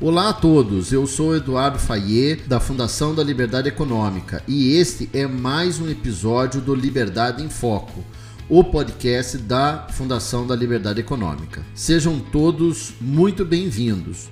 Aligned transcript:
Olá 0.00 0.30
a 0.30 0.32
todos, 0.32 0.94
eu 0.94 1.06
sou 1.06 1.36
Eduardo 1.36 1.78
Fayet, 1.78 2.48
da 2.48 2.58
Fundação 2.58 3.14
da 3.14 3.22
Liberdade 3.22 3.68
Econômica, 3.68 4.42
e 4.48 4.76
este 4.76 5.10
é 5.12 5.26
mais 5.26 5.78
um 5.78 5.90
episódio 5.90 6.62
do 6.62 6.74
Liberdade 6.74 7.44
em 7.44 7.50
Foco, 7.50 8.02
o 8.50 8.64
podcast 8.64 9.38
da 9.38 9.86
Fundação 9.92 10.44
da 10.44 10.56
Liberdade 10.56 10.98
Econômica. 10.98 11.64
Sejam 11.72 12.18
todos 12.18 12.92
muito 13.00 13.44
bem-vindos. 13.44 14.28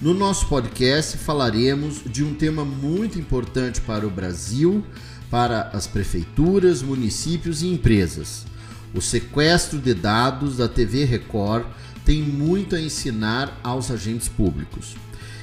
No 0.00 0.14
nosso 0.14 0.46
podcast 0.46 1.18
falaremos 1.18 2.02
de 2.06 2.22
um 2.22 2.34
tema 2.34 2.64
muito 2.64 3.18
importante 3.18 3.80
para 3.80 4.06
o 4.06 4.10
Brasil, 4.10 4.84
para 5.28 5.70
as 5.72 5.88
prefeituras, 5.88 6.82
municípios 6.82 7.60
e 7.60 7.66
empresas: 7.66 8.46
o 8.94 9.00
sequestro 9.00 9.80
de 9.80 9.92
dados 9.92 10.58
da 10.58 10.68
TV 10.68 11.04
Record 11.04 11.66
tem 12.04 12.22
muito 12.22 12.76
a 12.76 12.80
ensinar 12.80 13.58
aos 13.64 13.90
agentes 13.90 14.28
públicos. 14.28 14.94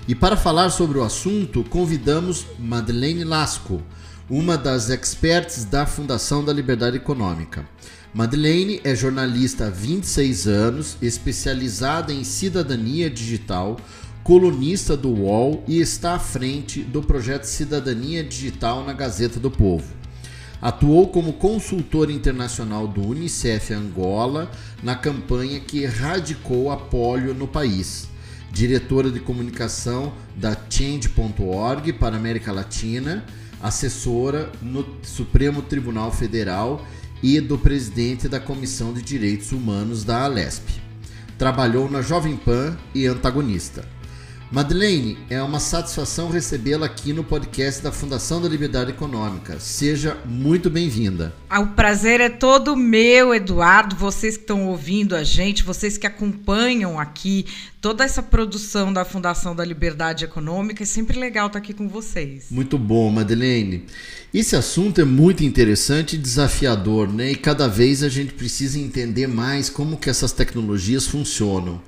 E 0.07 0.15
para 0.15 0.37
falar 0.37 0.69
sobre 0.69 0.99
o 0.99 1.03
assunto, 1.03 1.65
convidamos 1.65 2.45
Madeleine 2.57 3.25
Lasco, 3.25 3.83
uma 4.29 4.57
das 4.57 4.89
experts 4.89 5.65
da 5.65 5.85
Fundação 5.85 6.45
da 6.45 6.53
Liberdade 6.53 6.95
Econômica. 6.95 7.67
Madeleine 8.15 8.79
é 8.85 8.95
jornalista 8.95 9.67
há 9.67 9.69
26 9.69 10.47
anos, 10.47 10.95
especializada 11.01 12.13
em 12.13 12.23
cidadania 12.23 13.09
digital, 13.09 13.75
colunista 14.23 14.95
do 14.95 15.09
UOL 15.09 15.65
e 15.67 15.81
está 15.81 16.13
à 16.13 16.19
frente 16.19 16.79
do 16.79 17.03
projeto 17.03 17.43
Cidadania 17.43 18.23
Digital 18.23 18.85
na 18.85 18.93
Gazeta 18.93 19.37
do 19.37 19.51
Povo. 19.51 19.93
Atuou 20.61 21.09
como 21.09 21.33
consultor 21.33 22.09
internacional 22.09 22.87
do 22.87 23.05
Unicef 23.05 23.73
Angola 23.73 24.49
na 24.81 24.95
campanha 24.95 25.59
que 25.59 25.83
erradicou 25.83 26.71
a 26.71 26.77
polio 26.77 27.33
no 27.33 27.49
país. 27.49 28.07
Diretora 28.49 29.11
de 29.11 29.19
comunicação 29.19 30.13
da 30.37 30.55
Change.org 30.69 31.91
para 31.91 32.15
América 32.15 32.53
Latina, 32.53 33.25
assessora 33.61 34.49
no 34.61 34.85
Supremo 35.03 35.61
Tribunal 35.61 36.13
Federal 36.13 36.81
e 37.27 37.41
do 37.41 37.57
presidente 37.57 38.29
da 38.29 38.39
Comissão 38.39 38.93
de 38.93 39.01
Direitos 39.01 39.51
Humanos 39.51 40.03
da 40.03 40.25
Alesp. 40.25 40.69
Trabalhou 41.39 41.89
na 41.89 41.99
Jovem 41.99 42.37
Pan 42.37 42.77
e 42.93 43.07
Antagonista. 43.07 43.83
Madeleine, 44.55 45.17
é 45.29 45.43
uma 45.43 45.59
satisfação 45.59 46.29
recebê-la 46.29 46.85
aqui 46.85 47.11
no 47.11 47.25
podcast 47.25 47.83
da 47.83 47.91
Fundação 47.91 48.41
da 48.41 48.47
Liberdade 48.47 48.91
Econômica. 48.91 49.59
Seja 49.59 50.15
muito 50.23 50.69
bem-vinda. 50.69 51.35
Ah, 51.49 51.59
o 51.59 51.67
prazer 51.73 52.21
é 52.21 52.29
todo 52.29 52.73
meu, 52.73 53.35
Eduardo. 53.35 53.97
Vocês 53.97 54.37
que 54.37 54.43
estão 54.43 54.69
ouvindo 54.69 55.13
a 55.13 55.25
gente, 55.25 55.61
vocês 55.61 55.97
que 55.97 56.07
acompanham 56.07 56.97
aqui 56.97 57.45
toda 57.81 58.05
essa 58.05 58.23
produção 58.23 58.93
da 58.93 59.03
Fundação 59.03 59.53
da 59.53 59.65
Liberdade 59.65 60.23
Econômica, 60.23 60.83
é 60.83 60.85
sempre 60.85 61.19
legal 61.19 61.47
estar 61.47 61.59
aqui 61.59 61.73
com 61.73 61.89
vocês. 61.89 62.45
Muito 62.49 62.77
bom, 62.77 63.11
Madeleine. 63.11 63.83
Esse 64.33 64.55
assunto 64.55 65.01
é 65.01 65.05
muito 65.05 65.43
interessante 65.43 66.15
e 66.15 66.17
desafiador, 66.17 67.11
né? 67.11 67.29
E 67.29 67.35
cada 67.35 67.67
vez 67.67 68.01
a 68.01 68.07
gente 68.07 68.31
precisa 68.31 68.79
entender 68.79 69.27
mais 69.27 69.69
como 69.69 69.97
que 69.97 70.09
essas 70.09 70.31
tecnologias 70.31 71.05
funcionam. 71.05 71.81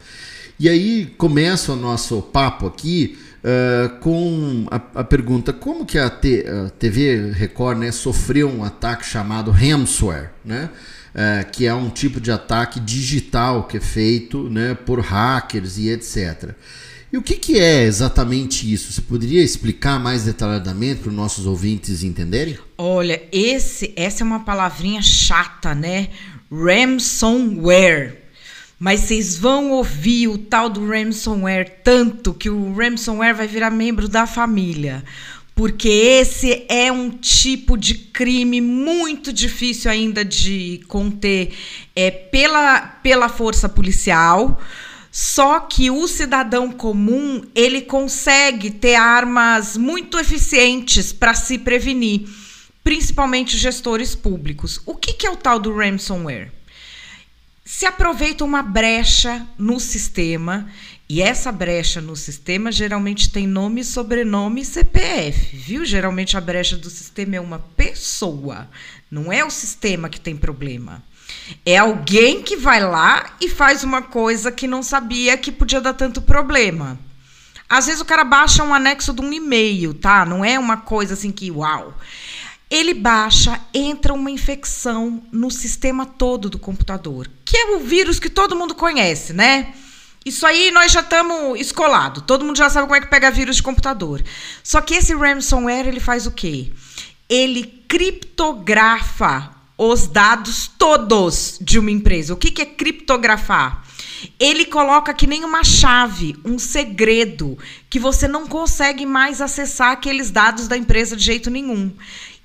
E 0.60 0.68
aí 0.68 1.14
começa 1.18 1.74
o 1.74 1.76
nosso 1.76 2.20
papo 2.22 2.66
aqui 2.66 3.18
uh, 3.44 4.00
com 4.00 4.66
a, 4.72 5.02
a, 5.02 5.04
pergunta: 5.04 5.54
como 5.54 5.86
que 5.86 6.00
a, 6.00 6.10
T, 6.10 6.46
a, 6.48 6.70
TV 6.72 7.32
Record 7.32 7.78
né, 7.78 7.92
sofreu 7.92 8.50
um 8.50 8.64
ataque 8.64 9.06
chamado 9.06 9.52
ransomware, 9.52 10.32
né? 10.44 10.70
Uh, 11.14 11.52
que 11.52 11.66
é 11.66 11.74
um 11.74 11.90
tipo 11.90 12.20
de 12.20 12.32
ataque 12.32 12.80
digital 12.80 13.64
que 13.64 13.78
é 13.78 13.80
feito 13.80 14.50
né, 14.50 14.76
por 14.76 15.00
hackers 15.00 15.78
e 15.78 15.90
etc. 15.90 16.52
E 17.12 17.18
o 17.18 17.22
que, 17.22 17.36
que 17.36 17.58
é 17.58 17.84
exatamente 17.84 18.72
isso? 18.72 18.92
Você 18.92 19.02
poderia 19.02 19.42
explicar 19.42 20.00
mais 20.00 20.24
detalhadamente 20.26 21.02
para 21.02 21.10
os 21.10 21.16
nossos 21.16 21.46
ouvintes 21.46 22.04
entenderem? 22.04 22.58
Olha, 22.78 23.22
esse, 23.32 23.94
essa 23.96 24.24
é 24.24 24.26
uma 24.26 24.42
palavrinha 24.42 25.02
chata, 25.02 25.74
né? 25.74 26.10
Ransomware 26.52 28.27
mas 28.80 29.02
vocês 29.02 29.38
vão 29.38 29.72
ouvir 29.72 30.28
o 30.28 30.38
tal 30.38 30.70
do 30.70 30.88
ransomware 30.88 31.82
tanto 31.84 32.34
que 32.34 32.50
o 32.50 32.74
ransomware 32.74 33.36
vai 33.36 33.48
virar 33.48 33.72
membro 33.72 34.08
da 34.08 34.28
família. 34.28 35.04
Porque 35.56 35.90
esse 35.90 36.66
é 36.70 36.92
um 36.92 37.10
tipo 37.10 37.76
de 37.76 37.96
crime 37.96 38.62
muito 38.62 39.34
difícil 39.34 39.90
ainda 39.90 40.24
de 40.24 40.82
conter 40.88 41.52
é, 41.96 42.12
pela, 42.12 42.82
pela 42.82 43.28
força 43.28 43.68
policial. 43.68 44.62
Só 45.12 45.62
que 45.62 45.90
o 45.90 46.08
cidadão 46.08 46.72
comum 46.72 47.42
ele 47.56 47.82
consegue 47.82 48.70
ter 48.70 48.94
armas 48.94 49.76
muito 49.76 50.20
eficientes 50.20 51.12
para 51.12 51.34
se 51.34 51.58
prevenir, 51.58 52.30
principalmente 52.84 53.58
gestores 53.58 54.14
públicos. 54.14 54.80
O 54.86 54.94
que, 54.94 55.14
que 55.14 55.26
é 55.26 55.32
o 55.32 55.36
tal 55.36 55.60
do 55.60 55.76
ransomware? 55.76 56.52
Se 57.68 57.86
aproveita 57.86 58.46
uma 58.46 58.64
brecha 58.64 59.46
no 59.58 59.78
sistema 59.78 60.70
e 61.10 61.22
essa 61.22 61.52
brecha 61.52 62.00
no 62.00 62.16
sistema 62.16 62.72
geralmente 62.72 63.30
tem 63.30 63.46
nome, 63.46 63.84
sobrenome 63.84 64.62
e 64.62 64.66
CPF, 64.66 65.58
viu? 65.58 65.84
Geralmente 65.84 66.38
a 66.38 66.42
brecha 66.42 66.78
do 66.78 66.90
sistema 66.90 67.36
é 67.36 67.42
uma 67.42 67.60
pessoa, 67.60 68.70
não 69.12 69.34
é 69.34 69.44
o 69.44 69.50
sistema 69.50 70.08
que 70.08 70.18
tem 70.18 70.34
problema. 70.34 71.04
É 71.66 71.76
alguém 71.76 72.42
que 72.42 72.56
vai 72.56 72.82
lá 72.82 73.36
e 73.42 73.50
faz 73.50 73.84
uma 73.84 74.02
coisa 74.02 74.50
que 74.50 74.66
não 74.66 74.82
sabia 74.82 75.38
que 75.38 75.52
podia 75.52 75.82
dar 75.82 75.94
tanto 75.94 76.22
problema. 76.22 76.98
Às 77.68 77.88
vezes 77.88 78.00
o 78.00 78.06
cara 78.06 78.24
baixa 78.24 78.64
um 78.64 78.74
anexo 78.74 79.12
de 79.12 79.20
um 79.20 79.34
e-mail, 79.34 79.94
tá? 79.94 80.26
Não 80.26 80.44
é 80.44 80.58
uma 80.58 80.78
coisa 80.78 81.16
assim 81.16 81.34
que, 81.34 81.52
uau. 81.52 81.94
Ele 82.70 82.94
baixa, 82.94 83.60
entra 83.74 84.14
uma 84.14 84.30
infecção 84.30 85.24
no 85.32 85.50
sistema 85.50 86.06
todo 86.06 86.50
do 86.50 86.60
computador, 86.60 87.30
que 87.46 87.56
é 87.56 87.76
o 87.76 87.80
vírus 87.80 88.20
que 88.20 88.30
todo 88.30 88.56
mundo 88.56 88.76
conhece, 88.76 89.32
né? 89.32 89.74
Isso 90.26 90.46
aí 90.46 90.72
nós 90.72 90.92
já 90.92 91.00
estamos 91.00 91.58
escolado. 91.58 92.20
Todo 92.20 92.44
mundo 92.44 92.58
já 92.58 92.70
sabe 92.70 92.86
como 92.86 92.98
é 92.98 93.00
que 93.00 93.08
pega 93.08 93.32
vírus 93.32 93.56
de 93.56 93.64
computador. 93.64 94.22
Só 94.62 94.82
que 94.82 94.96
esse 94.96 95.16
ransomware 95.16 95.88
ele 95.88 96.02
faz 96.02 96.28
o 96.28 96.32
quê? 96.32 96.74
Ele 97.30 97.64
criptografa 97.88 99.56
os 99.78 100.08
dados 100.08 100.70
todos 100.78 101.58
de 101.62 101.80
uma 101.80 101.92
empresa. 101.92 102.34
O 102.34 102.38
que, 102.38 102.52
que 102.52 102.62
é 102.62 102.66
criptografar? 102.66 103.86
Ele 104.38 104.66
coloca 104.66 105.14
que 105.14 105.28
nem 105.28 105.46
uma 105.46 105.64
chave, 105.64 106.36
um 106.44 106.60
segredo, 106.60 107.58
que 107.90 108.00
você 108.00 108.28
não 108.28 108.48
consegue 108.48 109.06
mais 109.06 109.40
acessar 109.40 109.92
aqueles 109.92 110.32
dados 110.32 110.68
da 110.68 110.76
empresa 110.76 111.16
de 111.16 111.24
jeito 111.24 111.50
nenhum. 111.50 111.96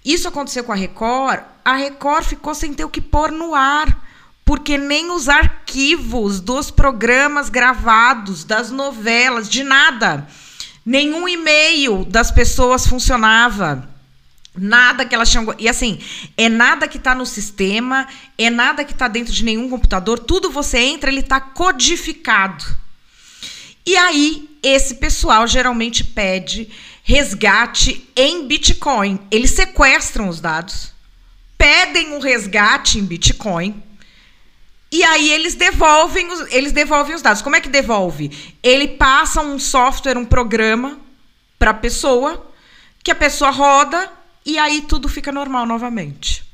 Isso 0.05 0.29
aconteceu 0.29 0.65
com 0.65 0.73
a 0.73 0.77
Record. 0.77 1.41
A 1.65 1.77
Record 1.77 2.25
ficou 2.25 2.55
sem 2.55 2.75
ter 2.75 2.85
o 2.85 2.89
que 2.89 3.01
pôr 3.01 3.31
no 3.31 3.55
ar, 3.55 4.05
porque 4.45 4.77
nem 4.77 5.11
os 5.11 5.29
arquivos 5.29 6.41
dos 6.41 6.71
programas 6.71 7.49
gravados, 7.49 8.45
das 8.45 8.71
novelas, 8.71 9.49
de 9.49 9.63
nada, 9.63 10.27
nenhum 10.85 11.29
e-mail 11.29 12.05
das 12.05 12.31
pessoas 12.31 12.87
funcionava. 12.87 13.89
Nada 14.55 15.07
que 15.07 15.15
elas 15.15 15.31
tinham. 15.31 15.55
E 15.59 15.69
assim, 15.69 15.99
é 16.37 16.49
nada 16.49 16.87
que 16.87 16.99
está 16.99 17.15
no 17.15 17.25
sistema, 17.25 18.07
é 18.37 18.51
nada 18.51 18.85
que 18.85 18.93
está 18.93 19.09
dentro 19.09 19.33
de 19.33 19.45
nenhum 19.45 19.71
computador. 19.71 20.19
Tudo 20.19 20.51
você 20.51 20.79
entra, 20.79 21.11
ele 21.11 21.21
está 21.21 21.41
codificado. 21.41 22.65
E 23.87 23.97
aí, 23.97 24.49
esse 24.63 24.97
pessoal 24.97 25.47
geralmente 25.47 26.05
pede 26.05 26.69
resgate 27.03 28.09
em 28.17 28.47
Bitcoin. 28.47 29.21
Eles 29.31 29.51
sequestram 29.51 30.29
os 30.29 30.41
dados, 30.41 30.93
pedem 31.59 32.13
um 32.13 32.21
resgate 32.21 32.99
em 32.99 33.05
Bitcoin. 33.05 33.83
E 34.91 35.03
aí 35.05 35.31
eles 35.31 35.55
devolvem, 35.55 36.31
os, 36.31 36.53
eles 36.53 36.73
devolvem 36.73 37.15
os 37.15 37.23
dados. 37.23 37.43
Como 37.43 37.57
é 37.57 37.61
que 37.61 37.69
devolve? 37.69 38.57
Ele 38.63 38.89
passa 38.89 39.41
um 39.41 39.59
software, 39.59 40.19
um 40.19 40.25
programa 40.25 41.01
para 41.59 41.71
a 41.71 41.75
pessoa, 41.75 42.47
que 43.03 43.11
a 43.11 43.15
pessoa 43.15 43.51
roda 43.51 44.11
e 44.45 44.59
aí 44.59 44.83
tudo 44.83 45.09
fica 45.09 45.33
normal 45.33 45.65
novamente. 45.65 46.45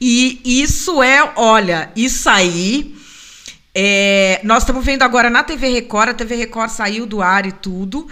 E 0.00 0.40
isso 0.44 1.02
é, 1.02 1.32
olha, 1.36 1.90
isso 1.96 2.28
aí. 2.28 2.94
É, 3.74 4.40
nós 4.44 4.62
estamos 4.62 4.84
vendo 4.84 5.02
agora 5.02 5.28
na 5.28 5.42
TV 5.42 5.68
Record, 5.68 6.10
a 6.10 6.14
TV 6.14 6.36
Record 6.36 6.70
saiu 6.70 7.06
do 7.06 7.20
ar 7.20 7.44
e 7.44 7.50
tudo, 7.52 8.06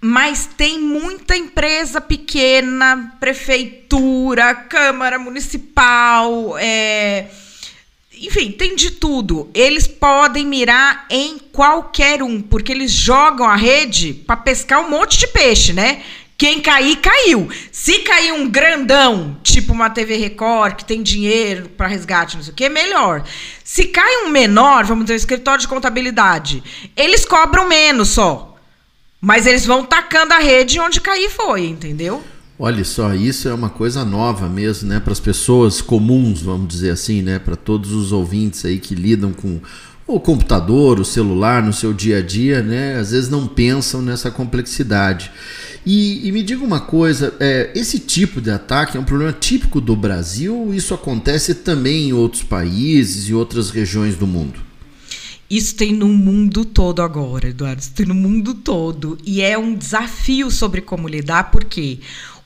mas 0.00 0.48
tem 0.56 0.78
muita 0.78 1.36
empresa 1.36 2.00
pequena, 2.00 3.16
prefeitura, 3.18 4.54
Câmara 4.54 5.18
Municipal, 5.18 6.56
é, 6.58 7.26
enfim, 8.20 8.52
tem 8.52 8.76
de 8.76 8.92
tudo. 8.92 9.50
Eles 9.54 9.86
podem 9.86 10.46
mirar 10.46 11.06
em 11.10 11.38
qualquer 11.38 12.22
um, 12.22 12.40
porque 12.40 12.72
eles 12.72 12.90
jogam 12.90 13.46
a 13.46 13.56
rede 13.56 14.12
para 14.12 14.36
pescar 14.36 14.84
um 14.84 14.90
monte 14.90 15.18
de 15.18 15.26
peixe, 15.28 15.72
né? 15.72 16.02
Quem 16.36 16.60
cair, 16.60 16.96
caiu. 16.98 17.48
Se 17.72 17.98
cair 18.00 18.32
um 18.32 18.48
grandão, 18.48 19.36
tipo 19.42 19.72
uma 19.72 19.90
TV 19.90 20.16
Record, 20.16 20.76
que 20.76 20.84
tem 20.84 21.02
dinheiro 21.02 21.68
para 21.70 21.88
resgate, 21.88 22.36
não 22.36 22.44
sei 22.44 22.52
o 22.52 22.54
que, 22.54 22.68
melhor. 22.68 23.24
Se 23.64 23.86
cai 23.86 24.24
um 24.24 24.28
menor, 24.28 24.84
vamos 24.84 25.04
dizer, 25.04 25.14
um 25.14 25.16
escritório 25.16 25.60
de 25.60 25.66
contabilidade, 25.66 26.62
eles 26.96 27.24
cobram 27.24 27.66
menos 27.66 28.10
só. 28.10 28.47
Mas 29.20 29.46
eles 29.46 29.66
vão 29.66 29.84
tacando 29.84 30.32
a 30.32 30.38
rede 30.38 30.78
onde 30.78 31.00
cair 31.00 31.30
foi, 31.30 31.66
entendeu? 31.66 32.22
Olha 32.58 32.84
só, 32.84 33.14
isso 33.14 33.48
é 33.48 33.54
uma 33.54 33.70
coisa 33.70 34.04
nova 34.04 34.48
mesmo, 34.48 34.88
né, 34.88 34.98
para 34.98 35.12
as 35.12 35.20
pessoas 35.20 35.80
comuns, 35.80 36.42
vamos 36.42 36.66
dizer 36.66 36.90
assim, 36.90 37.22
né, 37.22 37.38
para 37.38 37.54
todos 37.54 37.92
os 37.92 38.10
ouvintes 38.10 38.64
aí 38.64 38.80
que 38.80 38.96
lidam 38.96 39.32
com 39.32 39.60
o 40.08 40.18
computador, 40.18 40.98
o 40.98 41.04
celular 41.04 41.62
no 41.62 41.72
seu 41.72 41.92
dia 41.92 42.18
a 42.18 42.22
dia, 42.22 42.60
né, 42.60 42.96
às 42.96 43.12
vezes 43.12 43.28
não 43.30 43.46
pensam 43.46 44.02
nessa 44.02 44.30
complexidade. 44.30 45.30
E, 45.86 46.26
e 46.26 46.32
me 46.32 46.42
diga 46.42 46.64
uma 46.64 46.80
coisa, 46.80 47.32
é, 47.38 47.70
esse 47.74 48.00
tipo 48.00 48.40
de 48.40 48.50
ataque 48.50 48.96
é 48.96 49.00
um 49.00 49.04
problema 49.04 49.32
típico 49.32 49.80
do 49.80 49.94
Brasil? 49.94 50.74
Isso 50.74 50.92
acontece 50.92 51.54
também 51.54 52.08
em 52.08 52.12
outros 52.12 52.42
países 52.42 53.28
e 53.28 53.34
outras 53.34 53.70
regiões 53.70 54.16
do 54.16 54.26
mundo? 54.26 54.67
Isso 55.50 55.76
tem 55.76 55.92
no 55.92 56.08
mundo 56.08 56.64
todo 56.64 57.00
agora, 57.00 57.48
Eduardo. 57.48 57.80
Isso 57.80 57.92
tem 57.92 58.06
no 58.06 58.14
mundo 58.14 58.54
todo. 58.54 59.18
E 59.24 59.40
é 59.40 59.56
um 59.56 59.74
desafio 59.74 60.50
sobre 60.50 60.82
como 60.82 61.08
lidar, 61.08 61.50
porque 61.50 62.00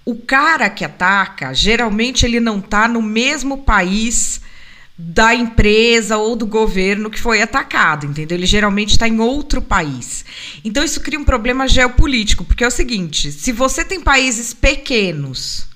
o 0.04 0.14
cara 0.16 0.70
que 0.70 0.84
ataca, 0.84 1.52
geralmente 1.52 2.24
ele 2.24 2.38
não 2.38 2.58
está 2.58 2.86
no 2.86 3.02
mesmo 3.02 3.58
país 3.58 4.40
da 4.96 5.34
empresa 5.34 6.16
ou 6.16 6.36
do 6.36 6.46
governo 6.46 7.10
que 7.10 7.18
foi 7.18 7.42
atacado, 7.42 8.06
entendeu? 8.06 8.36
Ele 8.36 8.46
geralmente 8.46 8.90
está 8.90 9.08
em 9.08 9.20
outro 9.20 9.60
país. 9.60 10.24
Então 10.64 10.84
isso 10.84 11.00
cria 11.00 11.18
um 11.18 11.24
problema 11.24 11.66
geopolítico, 11.66 12.44
porque 12.44 12.62
é 12.62 12.68
o 12.68 12.70
seguinte: 12.70 13.32
se 13.32 13.50
você 13.50 13.84
tem 13.84 14.00
países 14.00 14.52
pequenos 14.54 15.66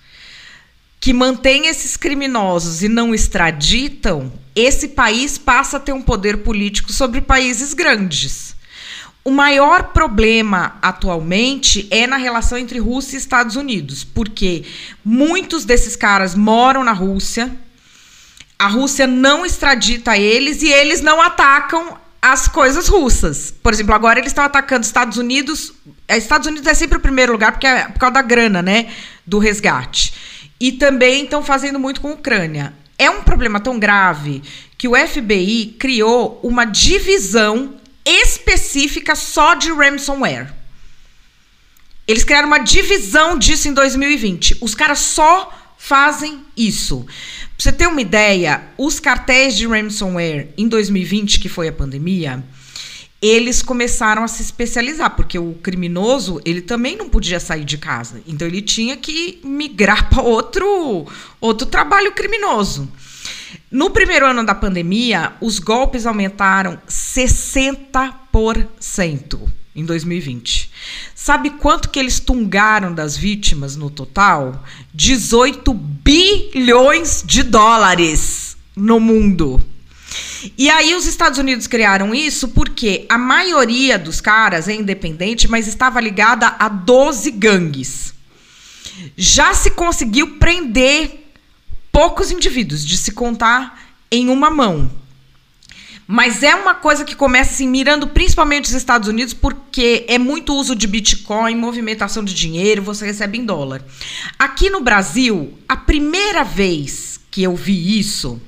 que 1.00 1.12
mantêm 1.12 1.66
esses 1.66 1.96
criminosos 1.96 2.82
e 2.82 2.88
não 2.88 3.14
extraditam, 3.14 4.32
esse 4.56 4.88
país 4.88 5.36
passa 5.36 5.76
a 5.76 5.80
ter 5.80 5.92
um 5.92 6.00
poder 6.00 6.38
político 6.38 6.90
sobre 6.90 7.20
países 7.20 7.74
grandes. 7.74 8.56
O 9.22 9.30
maior 9.30 9.92
problema 9.92 10.78
atualmente 10.80 11.86
é 11.90 12.06
na 12.06 12.16
relação 12.16 12.56
entre 12.56 12.78
Rússia 12.78 13.16
e 13.16 13.18
Estados 13.18 13.56
Unidos, 13.56 14.02
porque 14.02 14.64
muitos 15.04 15.64
desses 15.64 15.94
caras 15.94 16.34
moram 16.34 16.82
na 16.82 16.92
Rússia, 16.92 17.54
a 18.58 18.68
Rússia 18.68 19.06
não 19.06 19.44
extradita 19.44 20.16
eles 20.16 20.62
e 20.62 20.68
eles 20.68 21.02
não 21.02 21.20
atacam 21.20 21.98
as 22.22 22.48
coisas 22.48 22.88
russas. 22.88 23.52
Por 23.62 23.72
exemplo, 23.72 23.94
agora 23.94 24.18
eles 24.18 24.30
estão 24.30 24.44
atacando 24.44 24.84
Estados 24.86 25.18
Unidos. 25.18 25.74
É, 26.08 26.16
Estados 26.16 26.46
Unidos 26.46 26.66
é 26.66 26.74
sempre 26.74 26.96
o 26.96 27.00
primeiro 27.00 27.32
lugar 27.32 27.52
porque 27.52 27.66
é 27.66 27.84
por 27.88 27.98
causa 27.98 28.14
da 28.14 28.22
grana, 28.22 28.62
né, 28.62 28.88
do 29.26 29.38
resgate. 29.38 30.14
E 30.58 30.72
também 30.72 31.24
estão 31.24 31.42
fazendo 31.42 31.78
muito 31.78 32.00
com 32.00 32.08
a 32.08 32.12
Ucrânia. 32.12 32.72
É 32.98 33.10
um 33.10 33.22
problema 33.22 33.60
tão 33.60 33.78
grave 33.78 34.42
que 34.78 34.88
o 34.88 34.96
FBI 34.96 35.76
criou 35.78 36.40
uma 36.42 36.64
divisão 36.64 37.76
específica 38.04 39.14
só 39.14 39.54
de 39.54 39.70
ransomware. 39.72 40.52
Eles 42.06 42.24
criaram 42.24 42.46
uma 42.46 42.58
divisão 42.58 43.36
disso 43.36 43.68
em 43.68 43.74
2020. 43.74 44.58
Os 44.60 44.74
caras 44.74 45.00
só 45.00 45.74
fazem 45.76 46.44
isso. 46.56 47.04
Pra 47.04 47.14
você 47.58 47.72
ter 47.72 47.86
uma 47.86 48.00
ideia, 48.00 48.62
os 48.78 49.00
cartéis 49.00 49.56
de 49.56 49.66
ransomware 49.66 50.48
em 50.56 50.68
2020, 50.68 51.40
que 51.40 51.48
foi 51.48 51.68
a 51.68 51.72
pandemia, 51.72 52.44
eles 53.26 53.62
começaram 53.62 54.22
a 54.22 54.28
se 54.28 54.42
especializar, 54.42 55.16
porque 55.16 55.38
o 55.38 55.54
criminoso, 55.54 56.40
ele 56.44 56.60
também 56.60 56.96
não 56.96 57.08
podia 57.08 57.40
sair 57.40 57.64
de 57.64 57.78
casa. 57.78 58.22
Então 58.26 58.46
ele 58.46 58.62
tinha 58.62 58.96
que 58.96 59.40
migrar 59.42 60.08
para 60.08 60.22
outro 60.22 61.06
outro 61.40 61.66
trabalho 61.66 62.12
criminoso. 62.12 62.88
No 63.70 63.90
primeiro 63.90 64.26
ano 64.26 64.44
da 64.44 64.54
pandemia, 64.54 65.34
os 65.40 65.58
golpes 65.58 66.06
aumentaram 66.06 66.78
60% 66.88 69.40
em 69.74 69.84
2020. 69.84 70.70
Sabe 71.14 71.50
quanto 71.50 71.90
que 71.90 71.98
eles 71.98 72.20
tungaram 72.20 72.94
das 72.94 73.16
vítimas 73.16 73.74
no 73.76 73.90
total? 73.90 74.64
18 74.94 75.74
bilhões 75.74 77.22
de 77.26 77.42
dólares 77.42 78.56
no 78.74 78.98
mundo. 78.98 79.60
E 80.56 80.68
aí 80.68 80.94
os 80.94 81.06
Estados 81.06 81.38
Unidos 81.38 81.66
criaram 81.66 82.14
isso 82.14 82.48
porque 82.48 83.06
a 83.08 83.18
maioria 83.18 83.98
dos 83.98 84.20
caras 84.20 84.68
é 84.68 84.74
independente, 84.74 85.48
mas 85.48 85.66
estava 85.66 86.00
ligada 86.00 86.54
a 86.58 86.68
12 86.68 87.30
gangues. 87.30 88.14
Já 89.16 89.54
se 89.54 89.70
conseguiu 89.70 90.38
prender 90.38 91.26
poucos 91.92 92.30
indivíduos, 92.30 92.84
de 92.84 92.96
se 92.96 93.12
contar 93.12 93.80
em 94.10 94.28
uma 94.28 94.50
mão. 94.50 94.90
Mas 96.06 96.42
é 96.42 96.54
uma 96.54 96.74
coisa 96.74 97.04
que 97.04 97.16
começa 97.16 97.52
assim, 97.52 97.66
mirando 97.66 98.06
principalmente 98.06 98.66
os 98.66 98.74
Estados 98.74 99.08
Unidos, 99.08 99.34
porque 99.34 100.04
é 100.06 100.18
muito 100.18 100.54
uso 100.54 100.76
de 100.76 100.86
Bitcoin, 100.86 101.56
movimentação 101.56 102.22
de 102.22 102.32
dinheiro, 102.32 102.80
você 102.80 103.06
recebe 103.06 103.38
em 103.38 103.44
dólar. 103.44 103.82
Aqui 104.38 104.70
no 104.70 104.80
Brasil, 104.80 105.58
a 105.68 105.76
primeira 105.76 106.44
vez 106.44 107.18
que 107.30 107.42
eu 107.42 107.56
vi 107.56 107.98
isso 107.98 108.40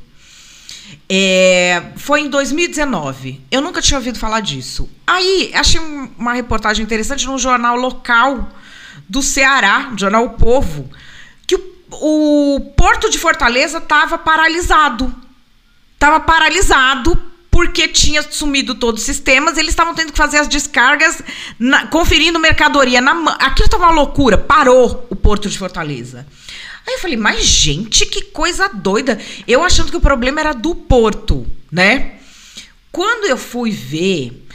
é, 1.10 1.82
foi 1.96 2.20
em 2.20 2.28
2019. 2.28 3.40
Eu 3.50 3.60
nunca 3.60 3.80
tinha 3.80 3.98
ouvido 3.98 4.18
falar 4.18 4.40
disso. 4.40 4.88
Aí, 5.06 5.50
achei 5.54 5.80
uma 6.18 6.34
reportagem 6.34 6.84
interessante 6.84 7.26
num 7.26 7.38
jornal 7.38 7.76
local 7.76 8.48
do 9.08 9.22
Ceará, 9.22 9.92
jornal 9.96 10.24
O 10.24 10.30
Povo, 10.30 10.90
que 11.46 11.54
o 11.56 11.78
o 11.90 12.60
porto 12.76 13.08
de 13.10 13.18
Fortaleza 13.18 13.78
estava 13.78 14.18
paralisado. 14.18 15.14
Estava 15.94 16.20
paralisado 16.20 17.18
porque 17.50 17.88
tinha 17.88 18.22
sumido 18.22 18.74
todos 18.74 19.00
os 19.00 19.06
sistemas, 19.06 19.58
eles 19.58 19.70
estavam 19.70 19.92
tendo 19.92 20.12
que 20.12 20.18
fazer 20.18 20.38
as 20.38 20.46
descargas, 20.46 21.20
na, 21.58 21.88
conferindo 21.88 22.38
mercadoria 22.38 23.00
na 23.00 23.14
mão. 23.14 23.34
Aquilo 23.40 23.66
estava 23.66 23.84
uma 23.84 23.92
loucura, 23.92 24.38
parou 24.38 25.06
o 25.10 25.16
porto 25.16 25.48
de 25.48 25.58
Fortaleza. 25.58 26.26
Aí 26.88 26.94
eu 26.94 27.00
falei, 27.00 27.18
mas 27.18 27.44
gente, 27.44 28.06
que 28.06 28.22
coisa 28.22 28.66
doida. 28.66 29.20
Eu 29.46 29.62
achando 29.62 29.90
que 29.90 29.96
o 29.98 30.00
problema 30.00 30.40
era 30.40 30.54
do 30.54 30.74
porto, 30.74 31.46
né? 31.70 32.14
Quando 32.90 33.26
eu 33.26 33.36
fui 33.36 33.70
ver, 33.70 34.46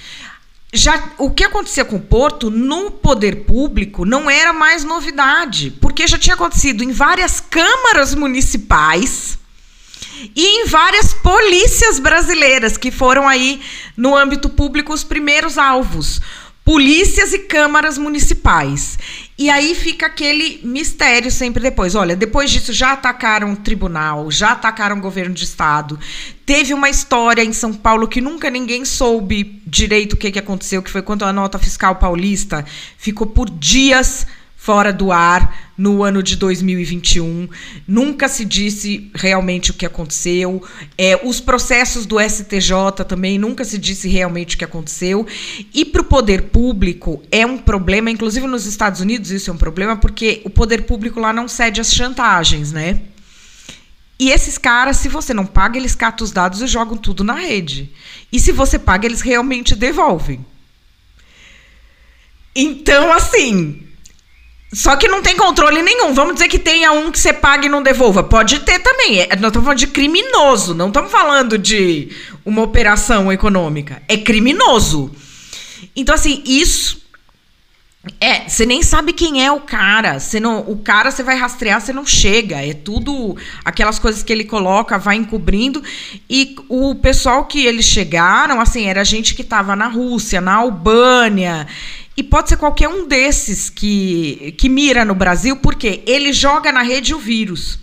já 0.73 1.11
o 1.19 1.29
que 1.29 1.43
acontecia 1.43 1.85
com 1.85 1.97
o 1.97 2.01
Porto 2.01 2.49
no 2.49 2.89
poder 2.89 3.45
público 3.45 4.03
não 4.03 4.27
era 4.27 4.51
mais 4.51 4.83
novidade, 4.83 5.69
porque 5.79 6.07
já 6.07 6.17
tinha 6.17 6.33
acontecido 6.33 6.83
em 6.83 6.91
várias 6.91 7.39
câmaras 7.39 8.15
municipais 8.15 9.37
e 10.35 10.63
em 10.63 10.65
várias 10.65 11.13
polícias 11.13 11.99
brasileiras 11.99 12.77
que 12.77 12.89
foram 12.89 13.29
aí 13.29 13.61
no 13.95 14.17
âmbito 14.17 14.49
público 14.49 14.91
os 14.91 15.03
primeiros 15.03 15.59
alvos 15.59 16.19
polícias 16.63 17.33
e 17.33 17.39
câmaras 17.39 17.97
municipais. 17.97 18.97
E 19.37 19.49
aí 19.49 19.73
fica 19.73 20.05
aquele 20.05 20.59
mistério 20.63 21.31
sempre 21.31 21.61
depois. 21.61 21.95
Olha, 21.95 22.15
depois 22.15 22.51
disso 22.51 22.71
já 22.71 22.93
atacaram 22.93 23.53
o 23.53 23.57
tribunal, 23.57 24.29
já 24.29 24.51
atacaram 24.51 24.97
o 24.97 25.01
governo 25.01 25.33
de 25.33 25.43
estado. 25.43 25.99
Teve 26.45 26.73
uma 26.73 26.89
história 26.89 27.43
em 27.43 27.53
São 27.53 27.73
Paulo 27.73 28.07
que 28.07 28.21
nunca 28.21 28.49
ninguém 28.49 28.85
soube 28.85 29.61
direito 29.65 30.13
o 30.13 30.17
que, 30.17 30.31
que 30.31 30.39
aconteceu, 30.39 30.83
que 30.83 30.91
foi 30.91 31.01
quando 31.01 31.25
a 31.25 31.33
nota 31.33 31.57
fiscal 31.57 31.95
paulista 31.95 32.63
ficou 32.97 33.25
por 33.25 33.49
dias 33.49 34.27
fora 34.63 34.93
do 34.93 35.11
ar 35.11 35.73
no 35.77 36.03
ano 36.03 36.23
de 36.23 36.37
2021. 36.37 37.49
Nunca 37.85 38.29
se 38.29 38.45
disse 38.45 39.11
realmente 39.13 39.71
o 39.71 39.73
que 39.73 39.85
aconteceu. 39.85 40.63
É, 40.97 41.19
os 41.21 41.41
processos 41.41 42.05
do 42.05 42.17
STJ 42.17 43.03
também 43.05 43.37
nunca 43.37 43.65
se 43.65 43.77
disse 43.77 44.07
realmente 44.07 44.55
o 44.55 44.57
que 44.57 44.63
aconteceu. 44.63 45.27
E 45.73 45.83
para 45.83 45.99
o 45.99 46.05
poder 46.05 46.43
público 46.43 47.21
é 47.29 47.45
um 47.45 47.57
problema, 47.57 48.09
inclusive 48.09 48.47
nos 48.47 48.65
Estados 48.65 49.01
Unidos 49.01 49.31
isso 49.31 49.51
é 49.51 49.53
um 49.53 49.57
problema, 49.57 49.97
porque 49.97 50.41
o 50.45 50.49
poder 50.49 50.83
público 50.83 51.19
lá 51.19 51.33
não 51.33 51.49
cede 51.49 51.81
às 51.81 51.93
chantagens, 51.93 52.71
né? 52.71 53.01
E 54.17 54.31
esses 54.31 54.57
caras, 54.57 54.95
se 54.95 55.09
você 55.09 55.33
não 55.33 55.45
paga, 55.45 55.77
eles 55.77 55.93
catam 55.93 56.23
os 56.23 56.31
dados 56.31 56.61
e 56.61 56.67
jogam 56.67 56.95
tudo 56.95 57.21
na 57.21 57.33
rede. 57.33 57.91
E 58.31 58.39
se 58.39 58.53
você 58.53 58.79
paga, 58.79 59.05
eles 59.05 59.19
realmente 59.19 59.75
devolvem. 59.75 60.45
Então, 62.55 63.11
assim, 63.11 63.83
só 64.73 64.95
que 64.95 65.07
não 65.07 65.21
tem 65.21 65.37
controle 65.37 65.81
nenhum. 65.81 66.13
Vamos 66.13 66.33
dizer 66.33 66.47
que 66.47 66.57
tenha 66.57 66.91
um 66.91 67.11
que 67.11 67.19
você 67.19 67.31
pague 67.31 67.67
e 67.67 67.69
não 67.69 67.83
devolva. 67.83 68.23
Pode 68.23 68.59
ter 68.61 68.79
também. 68.79 69.19
É, 69.21 69.27
nós 69.35 69.47
estamos 69.47 69.65
falando 69.65 69.77
de 69.77 69.87
criminoso, 69.87 70.73
não 70.73 70.87
estamos 70.87 71.11
falando 71.11 71.57
de 71.57 72.09
uma 72.43 72.63
operação 72.63 73.31
econômica. 73.31 74.01
É 74.07 74.17
criminoso. 74.17 75.15
Então, 75.95 76.15
assim, 76.15 76.41
isso 76.45 77.03
É, 78.19 78.49
você 78.49 78.65
nem 78.65 78.83
sabe 78.83 79.13
quem 79.13 79.45
é 79.45 79.49
o 79.49 79.61
cara. 79.61 80.19
Você 80.19 80.37
não, 80.37 80.59
o 80.59 80.77
cara 80.77 81.09
você 81.09 81.23
vai 81.23 81.37
rastrear, 81.37 81.79
você 81.79 81.93
não 81.93 82.05
chega. 82.05 82.57
É 82.61 82.73
tudo 82.73 83.37
aquelas 83.63 83.97
coisas 83.97 84.21
que 84.21 84.33
ele 84.33 84.43
coloca, 84.43 84.97
vai 84.97 85.15
encobrindo. 85.15 85.81
E 86.29 86.53
o 86.67 86.95
pessoal 86.95 87.45
que 87.45 87.65
eles 87.65 87.85
chegaram, 87.85 88.59
assim, 88.59 88.87
era 88.87 89.05
gente 89.05 89.33
que 89.33 89.41
estava 89.41 89.73
na 89.73 89.87
Rússia, 89.87 90.41
na 90.41 90.55
Albânia. 90.55 91.65
E 92.15 92.23
pode 92.23 92.49
ser 92.49 92.57
qualquer 92.57 92.87
um 92.87 93.07
desses 93.07 93.69
que, 93.69 94.53
que 94.57 94.69
mira 94.69 95.03
no 95.03 95.15
Brasil, 95.15 95.55
porque 95.57 96.03
ele 96.05 96.31
joga 96.31 96.71
na 96.71 96.83
rede 96.83 97.13
o 97.13 97.19
vírus. 97.19 97.79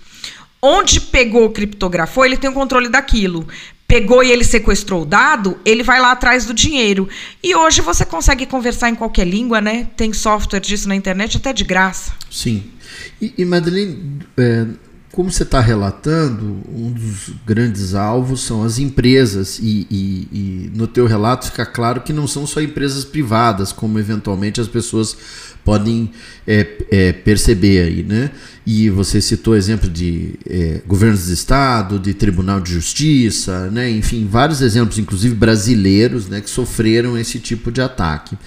Onde 0.63 1.01
pegou, 1.01 1.51
criptografou, 1.51 2.25
ele 2.25 2.37
tem 2.37 2.51
o 2.51 2.55
controle 2.55 2.89
daquilo 2.89 3.47
pegou 3.91 4.23
e 4.23 4.31
ele 4.31 4.45
sequestrou 4.45 5.03
o 5.03 5.05
dado, 5.05 5.59
ele 5.65 5.83
vai 5.83 6.01
lá 6.01 6.13
atrás 6.13 6.47
do 6.47 6.55
dinheiro. 6.55 7.09
E 7.43 7.57
hoje 7.57 7.81
você 7.81 8.05
consegue 8.05 8.47
conversar 8.47 8.89
em 8.89 8.95
qualquer 8.95 9.27
língua, 9.27 9.61
né? 9.61 9.89
Tem 9.97 10.13
software 10.13 10.61
disso 10.61 10.89
na 10.89 10.95
internet 10.95 11.39
até 11.39 11.53
de 11.53 11.65
graça. 11.65 12.13
Sim. 12.31 12.71
E, 13.21 13.35
e 13.37 13.45
Madeleine, 13.45 14.21
é, 14.39 14.67
como 15.13 15.31
você 15.31 15.43
está 15.43 15.61
relatando, 15.61 16.59
um 16.73 16.93
dos 16.93 17.31
grandes 17.45 17.95
alvos 17.95 18.43
são 18.43 18.63
as 18.63 18.79
empresas 18.79 19.59
e, 19.59 19.87
e, 19.91 20.29
e, 20.33 20.71
no 20.73 20.87
teu 20.87 21.05
relato 21.07 21.47
fica 21.47 21.67
claro 21.67 22.03
que 22.03 22.13
não 22.13 22.29
são 22.29 22.47
só 22.47 22.61
empresas 22.61 23.05
privadas, 23.05 23.73
como 23.73 23.99
eventualmente 23.99 24.61
as 24.61 24.69
pessoas 24.69 25.17
podem 25.65 26.13
é, 26.47 26.67
é, 26.91 27.13
perceber 27.13 27.83
aí, 27.83 28.03
né? 28.05 28.31
E 28.65 28.89
você 28.89 29.21
citou 29.21 29.57
exemplo 29.57 29.91
de 29.91 30.35
é, 30.49 30.81
governos 30.87 31.27
de 31.27 31.33
estado, 31.33 31.99
de 31.99 32.15
tribunal 32.15 32.61
de 32.61 32.73
justiça, 32.73 33.69
né? 33.71 33.91
Enfim, 33.91 34.29
vários 34.31 34.63
exemplos, 34.63 34.99
inclusive 34.99 35.35
brasileiros, 35.35 36.29
né, 36.29 36.41
que 36.41 36.49
sofreram 36.49 37.19
esse 37.19 37.39
tipo 37.41 37.73
de 37.73 37.81
ataque. 37.81 38.39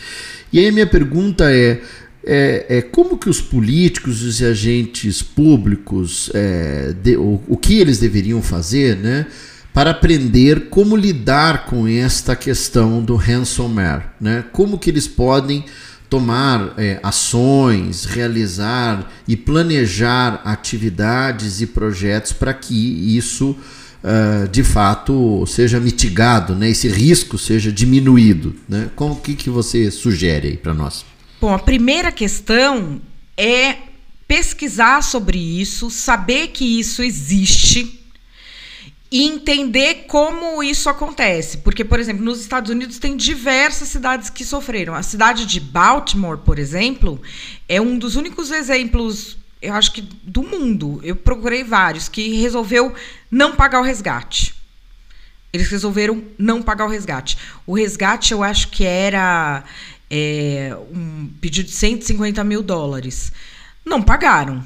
E 0.52 0.60
aí 0.60 0.68
a 0.68 0.72
minha 0.72 0.88
pergunta 0.88 1.52
é 1.52 1.82
é, 2.26 2.66
é, 2.70 2.82
como 2.82 3.18
que 3.18 3.30
os 3.30 3.42
políticos 3.42 4.22
e 4.22 4.26
os 4.26 4.42
agentes 4.42 5.22
públicos, 5.22 6.30
é, 6.34 6.94
de, 7.02 7.18
o, 7.18 7.42
o, 7.48 7.58
que 7.58 7.80
eles 7.80 8.00
deveriam 8.00 8.42
fazer, 8.42 8.96
né, 8.96 9.26
para 9.74 9.92
aprender 9.92 10.70
como 10.70 10.96
lidar 10.96 11.66
com 11.66 11.88
esta 11.88 12.36
questão 12.36 13.04
do 13.04 13.16
ransomware, 13.16 14.04
né? 14.22 14.46
Como 14.52 14.78
que 14.78 14.90
eles 14.90 15.08
podem 15.08 15.66
tomar 16.08 16.76
é, 16.78 17.00
ações, 17.02 18.06
realizar 18.06 19.12
e 19.28 19.36
planejar 19.36 20.42
atividades 20.46 21.60
e 21.60 21.66
projetos 21.66 22.32
para 22.32 22.54
que 22.54 23.18
isso 23.18 23.58
uh, 24.04 24.48
de 24.48 24.64
fato 24.64 25.44
seja 25.48 25.80
mitigado, 25.80 26.54
né? 26.54 26.70
Esse 26.70 26.88
risco 26.88 27.36
seja 27.40 27.72
diminuído, 27.72 28.56
né? 28.70 28.92
Como 28.96 29.16
que 29.16 29.34
que 29.34 29.50
você 29.50 29.90
sugere 29.90 30.56
para 30.58 30.72
nós? 30.72 31.04
Bom, 31.44 31.54
a 31.54 31.60
primeira 31.60 32.10
questão 32.10 33.02
é 33.36 33.76
pesquisar 34.26 35.04
sobre 35.04 35.38
isso, 35.38 35.92
saber 35.92 36.48
que 36.48 36.80
isso 36.80 37.04
existe 37.04 38.02
e 39.12 39.24
entender 39.24 40.06
como 40.08 40.64
isso 40.64 40.88
acontece. 40.88 41.58
Porque, 41.58 41.84
por 41.84 42.00
exemplo, 42.00 42.24
nos 42.24 42.40
Estados 42.40 42.72
Unidos 42.72 42.98
tem 42.98 43.18
diversas 43.18 43.90
cidades 43.90 44.30
que 44.30 44.46
sofreram. 44.46 44.96
A 44.96 45.04
cidade 45.04 45.46
de 45.46 45.60
Baltimore, 45.60 46.38
por 46.38 46.58
exemplo, 46.58 47.22
é 47.68 47.82
um 47.82 47.98
dos 47.98 48.16
únicos 48.16 48.50
exemplos, 48.50 49.36
eu 49.62 49.74
acho 49.74 49.92
que 49.92 50.02
do 50.02 50.44
mundo. 50.44 51.02
Eu 51.04 51.18
procurei 51.18 51.62
vários 51.62 52.08
que 52.08 52.40
resolveu 52.40 52.96
não 53.30 53.54
pagar 53.54 53.82
o 53.82 53.84
resgate. 53.84 54.56
Eles 55.52 55.70
resolveram 55.70 56.24
não 56.38 56.64
pagar 56.64 56.86
o 56.86 56.90
resgate. 56.90 57.38
O 57.68 57.76
resgate, 57.76 58.32
eu 58.32 58.42
acho 58.42 58.70
que 58.70 58.86
era 58.86 59.64
é, 60.16 60.78
um 60.94 61.28
pedido 61.42 61.70
de 61.70 61.76
150 61.76 62.44
mil 62.44 62.62
dólares. 62.62 63.32
Não 63.84 64.00
pagaram. 64.00 64.64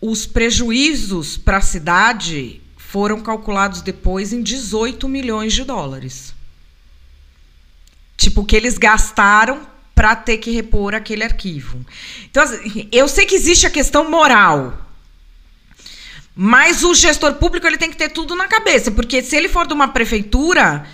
Os 0.00 0.24
prejuízos 0.24 1.36
para 1.36 1.56
a 1.56 1.60
cidade 1.60 2.60
foram 2.76 3.20
calculados 3.20 3.82
depois 3.82 4.32
em 4.32 4.40
18 4.40 5.08
milhões 5.08 5.52
de 5.52 5.64
dólares. 5.64 6.32
Tipo, 8.16 8.44
que 8.44 8.54
eles 8.54 8.78
gastaram 8.78 9.66
para 9.96 10.14
ter 10.14 10.38
que 10.38 10.52
repor 10.52 10.94
aquele 10.94 11.24
arquivo. 11.24 11.84
Então, 12.30 12.44
eu 12.92 13.08
sei 13.08 13.26
que 13.26 13.34
existe 13.34 13.66
a 13.66 13.70
questão 13.70 14.08
moral. 14.08 14.78
Mas 16.36 16.84
o 16.84 16.94
gestor 16.94 17.34
público 17.34 17.66
ele 17.66 17.78
tem 17.78 17.90
que 17.90 17.96
ter 17.96 18.10
tudo 18.10 18.36
na 18.36 18.46
cabeça, 18.46 18.92
porque 18.92 19.24
se 19.24 19.34
ele 19.34 19.48
for 19.48 19.66
de 19.66 19.74
uma 19.74 19.88
prefeitura, 19.88 20.86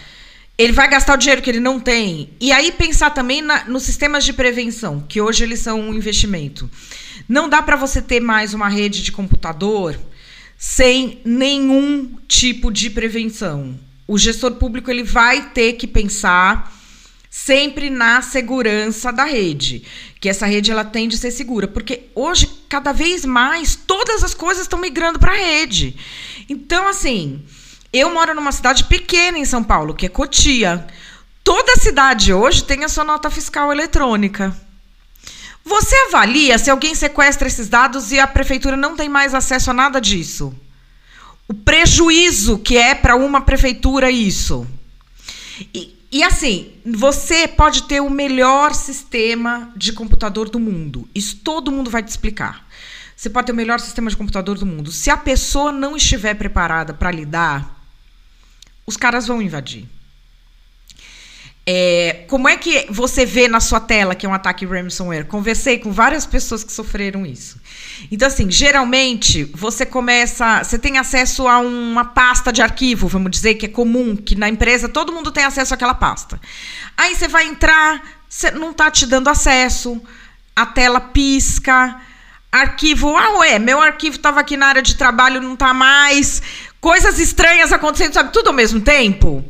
ele 0.63 0.75
vai 0.75 0.91
gastar 0.91 1.15
o 1.15 1.17
dinheiro 1.17 1.41
que 1.41 1.49
ele 1.49 1.59
não 1.59 1.81
tem. 1.81 2.35
E 2.39 2.53
aí 2.53 2.71
pensar 2.71 3.09
também 3.11 3.41
na, 3.41 3.65
nos 3.65 3.83
sistemas 3.83 4.27
de 4.27 4.35
prevenção, 4.35 5.01
que 5.09 5.19
hoje 5.19 5.43
eles 5.43 5.61
são 5.61 5.81
um 5.81 5.95
investimento. 5.95 6.71
Não 7.27 7.49
dá 7.49 7.63
para 7.63 7.77
você 7.77 8.03
ter 8.03 8.21
mais 8.21 8.53
uma 8.53 8.69
rede 8.69 9.03
de 9.03 9.11
computador 9.11 9.99
sem 10.59 11.23
nenhum 11.25 12.15
tipo 12.29 12.71
de 12.71 12.91
prevenção. 12.91 13.75
O 14.07 14.19
gestor 14.19 14.53
público 14.57 14.91
ele 14.91 15.03
vai 15.03 15.49
ter 15.51 15.75
que 15.75 15.87
pensar 15.87 16.71
sempre 17.31 17.89
na 17.89 18.21
segurança 18.21 19.11
da 19.11 19.25
rede, 19.25 19.85
que 20.21 20.29
essa 20.29 20.45
rede 20.45 20.71
ela 20.71 20.85
tem 20.85 21.09
de 21.09 21.17
ser 21.17 21.31
segura, 21.31 21.69
porque 21.69 22.11
hoje 22.15 22.47
cada 22.69 22.93
vez 22.93 23.25
mais 23.25 23.77
todas 23.77 24.23
as 24.23 24.35
coisas 24.35 24.65
estão 24.65 24.79
migrando 24.79 25.19
para 25.19 25.33
a 25.33 25.37
rede. 25.37 25.97
Então 26.51 26.87
assim, 26.87 27.43
eu 27.93 28.13
moro 28.13 28.35
numa 28.35 28.53
cidade 28.53 28.85
pequena 28.85 29.39
em 29.39 29.45
São 29.45 29.65
Paulo, 29.65 29.95
que 29.95 30.07
é 30.07 30.09
Cotia. 30.09 30.87
Toda 31.43 31.77
cidade 31.77 32.33
hoje 32.33 32.63
tem 32.63 32.85
a 32.85 32.89
sua 32.89 33.03
nota 33.03 33.29
fiscal 33.31 33.73
eletrônica. 33.73 34.57
Você 35.65 35.97
avalia 36.09 36.59
se 36.59 36.71
alguém 36.71 36.95
sequestra 36.95 37.49
esses 37.49 37.69
dados 37.69 38.13
e 38.13 38.21
a 38.21 38.27
prefeitura 38.27 38.77
não 38.77 38.97
tem 38.97 39.09
mais 39.09 39.35
acesso 39.35 39.71
a 39.71 39.75
nada 39.75 40.01
disso? 40.01 40.55
O 41.49 41.55
prejuízo 41.55 42.59
que 42.59 42.77
é 42.77 42.95
para 42.95 43.17
uma 43.17 43.41
prefeitura 43.41 44.11
isso. 44.11 44.67
E, 45.75 45.97
e 46.13 46.23
assim, 46.23 46.73
você 46.87 47.49
pode 47.49 47.85
ter 47.85 48.01
o 48.01 48.09
melhor 48.09 48.73
sistema 48.73 49.73
de 49.77 49.93
computador 49.93 50.49
do 50.49 50.61
mundo. 50.61 51.09
Isso 51.15 51.37
todo 51.37 51.73
mundo 51.73 51.91
vai 51.91 52.03
te 52.03 52.09
explicar. 52.09 52.67
Você 53.17 53.29
pode 53.29 53.47
ter 53.47 53.53
o 53.53 53.57
melhor 53.57 53.81
sistema 53.81 54.09
de 54.09 54.17
computador 54.17 54.57
do 54.57 54.65
mundo. 54.65 54.91
Se 54.91 55.11
a 55.11 55.17
pessoa 55.17 55.73
não 55.73 55.97
estiver 55.97 56.35
preparada 56.35 56.95
para 56.95 57.11
lidar 57.11 57.80
os 58.91 58.97
caras 58.97 59.27
vão 59.27 59.41
invadir. 59.41 59.89
É, 61.65 62.25
como 62.27 62.49
é 62.49 62.57
que 62.57 62.87
você 62.91 63.25
vê 63.25 63.47
na 63.47 63.61
sua 63.61 63.79
tela 63.79 64.15
que 64.15 64.27
é 64.27 64.29
um 64.29 64.35
ataque 64.35 64.67
ransomware? 64.67 65.27
Conversei 65.27 65.79
com 65.79 65.93
várias 65.93 66.27
pessoas 66.27 66.65
que 66.65 66.73
sofreram 66.73 67.25
isso. 67.25 67.61
Então, 68.11 68.27
assim, 68.27 68.51
geralmente 68.51 69.45
você 69.55 69.87
começa. 69.87 70.65
Você 70.65 70.79
tem 70.79 70.99
acesso 70.99 71.47
a 71.47 71.59
uma 71.61 72.05
pasta 72.05 72.53
de 72.53 72.61
arquivo, 72.61 73.07
vamos 73.07 73.31
dizer, 73.31 73.55
que 73.55 73.67
é 73.67 73.69
comum, 73.69 74.17
que 74.17 74.35
na 74.35 74.49
empresa 74.49 74.89
todo 74.89 75.13
mundo 75.13 75.31
tem 75.31 75.45
acesso 75.45 75.73
àquela 75.73 75.95
pasta. 75.95 76.41
Aí 76.97 77.15
você 77.15 77.29
vai 77.29 77.47
entrar, 77.47 78.03
você 78.29 78.51
não 78.51 78.73
está 78.73 78.91
te 78.91 79.07
dando 79.07 79.29
acesso, 79.29 80.03
a 80.57 80.67
tela 80.67 81.01
pisca. 81.01 82.01
Arquivo, 82.51 83.17
ah, 83.17 83.39
ué, 83.39 83.61
meu 83.61 83.81
arquivo 83.81 84.17
estava 84.17 84.41
aqui 84.41 84.57
na 84.57 84.67
área 84.67 84.83
de 84.83 84.97
trabalho, 84.97 85.41
não 85.41 85.55
está 85.55 85.73
mais 85.73 86.43
coisas 86.81 87.19
estranhas 87.19 87.73
acontecendo, 87.73 88.15
sabe, 88.15 88.33
tudo 88.33 88.49
ao 88.49 88.55
mesmo 88.55 88.81
tempo. 88.81 89.45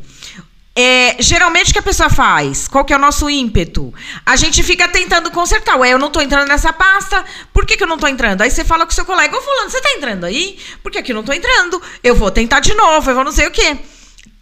É, 0.75 1.16
geralmente 1.18 1.70
o 1.70 1.72
que 1.72 1.78
a 1.78 1.82
pessoa 1.82 2.08
faz? 2.08 2.68
Qual 2.68 2.84
que 2.84 2.92
é 2.92 2.96
o 2.96 3.00
nosso 3.00 3.28
ímpeto? 3.28 3.92
A 4.25 4.37
gente 4.37 4.62
fica 4.62 4.88
tentando 4.88 5.30
consertar. 5.30 5.76
Ué, 5.76 5.92
eu 5.92 5.99
não 5.99 6.06
estou 6.06 6.22
entrando 6.22 6.49
nessa 6.49 6.72
pasta, 6.72 7.25
por 7.52 7.66
que, 7.66 7.76
que 7.76 7.82
eu 7.82 7.88
não 7.88 7.96
estou 7.96 8.08
entrando? 8.08 8.40
Aí 8.42 8.50
você 8.50 8.64
fala 8.64 8.87
com 8.87 8.92
o 8.92 8.94
seu 8.94 9.04
colega, 9.04 9.37
ô 9.37 9.40
fulano, 9.42 9.70
você 9.70 9.78
está 9.78 9.92
entrando 9.92 10.25
aí? 10.25 10.58
Por 10.82 10.90
que, 10.90 11.02
que 11.02 11.12
eu 11.12 11.14
não 11.14 11.20
estou 11.20 11.34
entrando? 11.34 11.82
Eu 12.02 12.14
vou 12.14 12.30
tentar 12.30 12.60
de 12.60 12.72
novo, 12.75 13.10
eu 13.10 13.14
vou 13.14 13.25
não 13.25 13.32
sei 13.32 13.46
o 13.46 13.50
quê. 13.50 13.78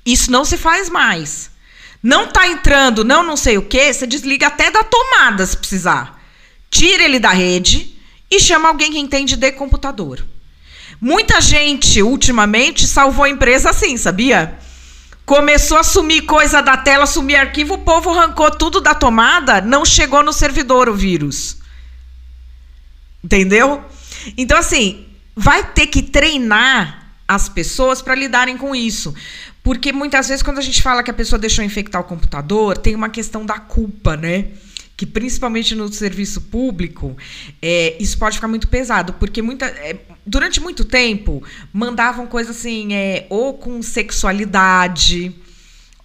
Isso 0.05 0.31
não 0.31 0.45
se 0.45 0.57
faz 0.57 0.89
mais. 0.89 1.51
Não 2.03 2.25
está 2.25 2.47
entrando, 2.47 3.05
não 3.05 3.23
não 3.23 3.37
sei 3.37 3.59
o 3.59 3.63
quê, 3.63 3.93
você 3.93 4.07
desliga 4.07 4.47
até 4.47 4.71
da 4.71 4.85
tomada 4.85 5.45
se 5.45 5.57
precisar. 5.57 6.23
Tira 6.71 7.03
ele 7.03 7.19
da 7.19 7.31
rede 7.31 7.99
e 8.31 8.39
chama 8.39 8.69
alguém 8.69 8.93
que 8.93 8.99
entende 8.99 9.35
de 9.35 9.53
computador. 9.53 10.25
Muita 11.01 11.41
gente, 11.41 12.03
ultimamente, 12.03 12.87
salvou 12.87 13.25
a 13.25 13.31
empresa 13.31 13.71
assim, 13.71 13.97
sabia? 13.97 14.59
Começou 15.25 15.79
a 15.79 15.85
sumir 15.85 16.23
coisa 16.23 16.61
da 16.61 16.77
tela, 16.77 17.07
sumir 17.07 17.37
arquivo, 17.37 17.75
o 17.75 17.79
povo 17.79 18.11
arrancou 18.11 18.51
tudo 18.51 18.81
da 18.81 18.95
tomada, 18.95 19.61
não 19.61 19.85
chegou 19.85 20.23
no 20.23 20.33
servidor 20.33 20.89
o 20.89 20.95
vírus. 20.95 21.59
Entendeu? 23.23 23.85
Então, 24.37 24.59
assim, 24.59 25.07
vai 25.37 25.63
ter 25.63 25.87
que 25.87 26.03
treinar 26.03 27.13
as 27.29 27.49
pessoas 27.49 28.01
para 28.01 28.15
lidarem 28.15 28.57
com 28.57 28.75
isso. 28.75 29.15
Porque 29.63 29.93
muitas 29.93 30.29
vezes, 30.29 30.43
quando 30.43 30.59
a 30.59 30.63
gente 30.63 30.83
fala 30.83 31.03
que 31.03 31.11
a 31.11 31.15
pessoa 31.15 31.39
deixou 31.39 31.63
infectar 31.65 32.01
o 32.01 32.05
computador, 32.05 32.79
tem 32.79 32.95
uma 32.95 33.11
questão 33.11 33.45
da 33.45 33.59
culpa, 33.59 34.17
né? 34.17 34.47
Que 34.99 35.07
principalmente 35.07 35.77
no 35.77 35.91
serviço 35.93 36.41
público, 36.41 37.17
é, 37.63 37.97
isso 38.01 38.19
pode 38.19 38.35
ficar 38.35 38.49
muito 38.49 38.67
pesado, 38.67 39.13
porque 39.13 39.41
muita, 39.41 39.67
é, 39.67 39.97
durante 40.27 40.61
muito 40.61 40.85
tempo 40.85 41.41
mandavam 41.73 42.27
coisas 42.27 42.57
assim, 42.57 42.93
é, 42.93 43.25
ou 43.31 43.55
com 43.55 43.81
sexualidade, 43.81 45.33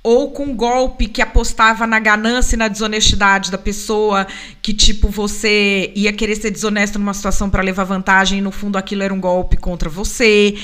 ou 0.03 0.31
com 0.31 0.53
golpe 0.53 1.07
que 1.07 1.21
apostava 1.21 1.87
na 1.87 1.97
ganância 1.97 2.55
e 2.55 2.59
na 2.59 2.67
desonestidade 2.67 3.49
da 3.49 3.57
pessoa, 3.57 4.27
que 4.61 4.73
tipo 4.73 5.07
você 5.07 5.93
ia 5.95 6.11
querer 6.11 6.35
ser 6.35 6.51
desonesto 6.51 6.99
numa 6.99 7.13
situação 7.13 7.49
para 7.49 7.63
levar 7.63 7.85
vantagem 7.85 8.39
e 8.39 8.41
no 8.41 8.51
fundo 8.51 8.77
aquilo 8.77 9.01
era 9.01 9.13
um 9.13 9.19
golpe 9.19 9.55
contra 9.55 9.89
você. 9.89 10.57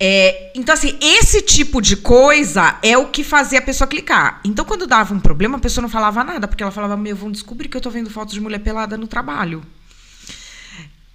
É, 0.00 0.50
então 0.56 0.74
assim, 0.74 0.98
esse 1.00 1.42
tipo 1.42 1.80
de 1.80 1.96
coisa 1.96 2.76
é 2.82 2.98
o 2.98 3.06
que 3.06 3.22
fazia 3.22 3.60
a 3.60 3.62
pessoa 3.62 3.86
clicar. 3.86 4.40
Então 4.44 4.64
quando 4.64 4.84
dava 4.84 5.14
um 5.14 5.20
problema, 5.20 5.58
a 5.58 5.60
pessoa 5.60 5.82
não 5.82 5.88
falava 5.88 6.24
nada, 6.24 6.48
porque 6.48 6.64
ela 6.64 6.72
falava: 6.72 6.96
"Meu, 6.96 7.14
vão 7.14 7.30
descobrir 7.30 7.68
que 7.68 7.76
eu 7.76 7.80
tô 7.80 7.88
vendo 7.88 8.10
fotos 8.10 8.34
de 8.34 8.40
mulher 8.40 8.58
pelada 8.58 8.98
no 8.98 9.06
trabalho". 9.06 9.62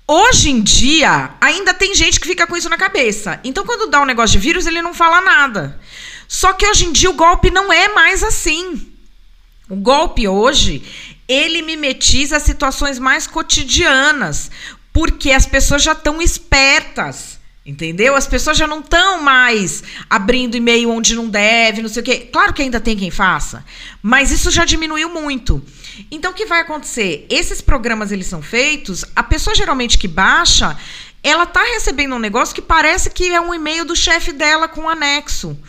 Hoje 0.09 0.49
em 0.49 0.61
dia, 0.61 1.31
ainda 1.41 1.73
tem 1.73 1.93
gente 1.93 2.17
que 2.17 2.25
fica 2.25 2.47
com 2.47 2.55
isso 2.55 2.69
na 2.69 2.77
cabeça. 2.77 3.41
Então, 3.43 3.65
quando 3.65 3.89
dá 3.89 4.01
um 4.01 4.05
negócio 4.05 4.39
de 4.39 4.45
vírus, 4.45 4.65
ele 4.65 4.81
não 4.81 4.93
fala 4.93 5.19
nada. 5.19 5.77
Só 6.27 6.53
que 6.53 6.67
hoje 6.67 6.85
em 6.85 6.91
dia 6.91 7.09
o 7.09 7.13
golpe 7.13 7.49
não 7.49 7.71
é 7.71 7.89
mais 7.89 8.23
assim. 8.23 8.91
O 9.69 9.75
golpe 9.75 10.27
hoje, 10.27 10.83
ele 11.27 11.61
mimetiza 11.61 12.39
situações 12.39 12.99
mais 12.99 13.27
cotidianas, 13.27 14.49
porque 14.93 15.31
as 15.31 15.45
pessoas 15.45 15.83
já 15.83 15.91
estão 15.91 16.21
espertas. 16.21 17.37
Entendeu? 17.65 18.15
As 18.15 18.25
pessoas 18.25 18.57
já 18.57 18.65
não 18.65 18.79
estão 18.79 19.21
mais 19.21 19.83
abrindo 20.09 20.55
e-mail 20.55 20.89
onde 20.89 21.13
não 21.13 21.27
deve, 21.27 21.81
não 21.81 21.89
sei 21.89 22.01
o 22.01 22.05
quê. 22.05 22.29
Claro 22.31 22.53
que 22.53 22.61
ainda 22.61 22.79
tem 22.79 22.95
quem 22.95 23.11
faça, 23.11 23.65
mas 24.01 24.31
isso 24.31 24.49
já 24.49 24.63
diminuiu 24.63 25.09
muito. 25.09 25.61
Então, 26.09 26.31
o 26.31 26.33
que 26.33 26.45
vai 26.45 26.61
acontecer? 26.61 27.27
Esses 27.29 27.59
programas 27.59 28.09
eles 28.09 28.27
são 28.27 28.41
feitos, 28.41 29.03
a 29.13 29.21
pessoa 29.21 29.53
geralmente 29.53 29.97
que 29.97 30.07
baixa, 30.07 30.77
ela 31.21 31.43
está 31.43 31.61
recebendo 31.61 32.15
um 32.15 32.19
negócio 32.19 32.55
que 32.55 32.61
parece 32.61 33.09
que 33.09 33.33
é 33.33 33.41
um 33.41 33.53
e-mail 33.53 33.83
do 33.83 33.97
chefe 33.97 34.31
dela 34.31 34.69
com 34.69 34.87
anexo. 34.87 35.59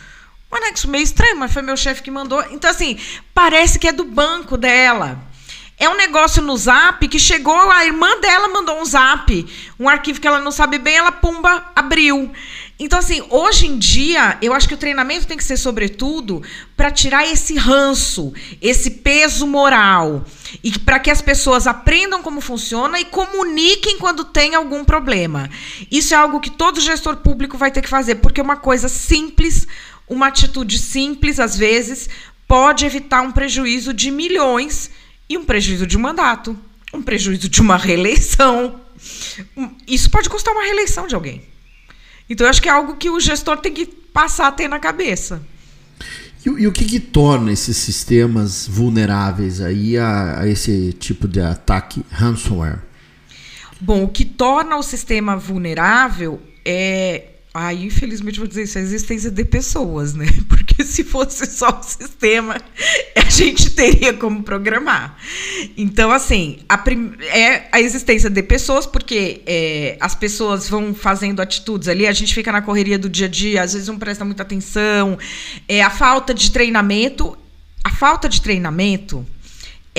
Um 0.51 0.57
anexo 0.57 0.87
meio 0.87 1.03
estranho, 1.03 1.37
mas 1.37 1.53
foi 1.53 1.61
meu 1.61 1.77
chefe 1.77 2.01
que 2.01 2.11
mandou. 2.11 2.43
Então, 2.51 2.69
assim, 2.69 2.97
parece 3.33 3.77
que 3.77 3.87
é 3.87 3.91
do 3.91 4.03
banco 4.03 4.57
dela. 4.57 5.29
É 5.77 5.87
um 5.87 5.95
negócio 5.95 6.41
no 6.41 6.57
zap 6.57 7.07
que 7.07 7.17
chegou, 7.17 7.71
a 7.71 7.85
irmã 7.85 8.19
dela 8.19 8.49
mandou 8.49 8.81
um 8.81 8.85
zap, 8.85 9.47
um 9.79 9.87
arquivo 9.87 10.19
que 10.19 10.27
ela 10.27 10.41
não 10.41 10.51
sabe 10.51 10.77
bem, 10.77 10.97
ela 10.97 11.11
pumba, 11.11 11.71
abriu. 11.73 12.29
Então, 12.77 12.99
assim, 12.99 13.23
hoje 13.29 13.67
em 13.67 13.77
dia, 13.77 14.37
eu 14.41 14.53
acho 14.53 14.67
que 14.67 14.73
o 14.73 14.77
treinamento 14.77 15.27
tem 15.27 15.37
que 15.37 15.43
ser, 15.43 15.55
sobretudo, 15.55 16.41
para 16.77 16.91
tirar 16.91 17.25
esse 17.25 17.55
ranço, 17.55 18.33
esse 18.61 18.91
peso 18.91 19.47
moral. 19.47 20.25
E 20.63 20.77
para 20.79 20.99
que 20.99 21.11
as 21.11 21.21
pessoas 21.21 21.67
aprendam 21.67 22.21
como 22.21 22.41
funciona 22.41 22.99
e 22.99 23.05
comuniquem 23.05 23.97
quando 23.99 24.25
tem 24.25 24.55
algum 24.55 24.83
problema. 24.83 25.49
Isso 25.91 26.13
é 26.13 26.17
algo 26.17 26.39
que 26.39 26.49
todo 26.49 26.81
gestor 26.81 27.17
público 27.17 27.57
vai 27.57 27.71
ter 27.71 27.81
que 27.81 27.89
fazer, 27.89 28.15
porque 28.15 28.41
é 28.41 28.43
uma 28.43 28.57
coisa 28.57 28.87
simples, 28.87 29.67
uma 30.09 30.27
atitude 30.27 30.77
simples, 30.79 31.39
às 31.39 31.55
vezes, 31.55 32.09
pode 32.47 32.85
evitar 32.85 33.21
um 33.21 33.31
prejuízo 33.31 33.93
de 33.93 34.09
milhões 34.09 34.89
e 35.29 35.37
um 35.37 35.45
prejuízo 35.45 35.85
de 35.85 35.95
um 35.95 36.01
mandato, 36.01 36.57
um 36.93 37.01
prejuízo 37.01 37.47
de 37.47 37.61
uma 37.61 37.77
reeleição. 37.77 38.81
Isso 39.87 40.09
pode 40.09 40.27
custar 40.27 40.53
uma 40.53 40.63
reeleição 40.63 41.07
de 41.07 41.13
alguém. 41.13 41.43
Então, 42.29 42.45
eu 42.45 42.49
acho 42.49 42.61
que 42.61 42.67
é 42.67 42.71
algo 42.71 42.97
que 42.97 43.09
o 43.09 43.19
gestor 43.19 43.57
tem 43.57 43.73
que 43.73 43.85
passar 43.85 44.47
a 44.47 44.51
ter 44.51 44.67
na 44.67 44.79
cabeça. 44.79 45.41
E, 46.45 46.49
e 46.49 46.67
o 46.67 46.71
que, 46.71 46.85
que, 46.85 46.99
torna 46.99 47.51
esses 47.51 47.77
sistemas 47.77 48.67
vulneráveis 48.67 49.61
aí 49.61 49.97
a, 49.97 50.41
a 50.41 50.47
esse 50.47 50.93
tipo 50.93 51.27
de 51.27 51.41
ataque 51.41 52.03
ransomware? 52.09 52.79
Bom, 53.79 54.03
o 54.03 54.09
que 54.09 54.25
torna 54.25 54.75
o 54.75 54.83
sistema 54.83 55.37
vulnerável 55.37 56.41
é 56.65 57.38
Aí, 57.51 57.85
infelizmente, 57.85 58.37
vou 58.37 58.47
dizer 58.47 58.63
isso, 58.63 58.77
a 58.77 58.81
existência 58.81 59.31
de 59.31 59.43
pessoas, 59.43 60.13
né? 60.13 60.27
Porque 60.47 60.83
se 60.83 61.03
fosse 61.03 61.47
só 61.47 61.79
o 61.79 61.83
sistema, 61.83 62.57
a 63.15 63.29
gente 63.29 63.71
teria 63.71 64.13
como 64.13 64.43
programar. 64.43 65.17
Então, 65.75 66.11
assim, 66.11 66.59
a 66.69 66.83
é 67.33 67.67
a 67.71 67.81
existência 67.81 68.29
de 68.29 68.43
pessoas, 68.43 68.85
porque 68.85 69.41
é, 69.45 69.97
as 69.99 70.13
pessoas 70.15 70.69
vão 70.69 70.93
fazendo 70.93 71.41
atitudes 71.41 71.87
ali, 71.87 72.05
a 72.07 72.11
gente 72.11 72.33
fica 72.33 72.51
na 72.51 72.61
correria 72.61 72.99
do 72.99 73.09
dia 73.09 73.25
a 73.25 73.29
dia, 73.29 73.63
às 73.63 73.73
vezes 73.73 73.87
não 73.87 73.97
presta 73.97 74.23
muita 74.23 74.43
atenção. 74.43 75.17
É 75.67 75.81
a 75.81 75.89
falta 75.89 76.33
de 76.33 76.51
treinamento. 76.51 77.37
A 77.83 77.89
falta 77.89 78.29
de 78.29 78.41
treinamento 78.41 79.25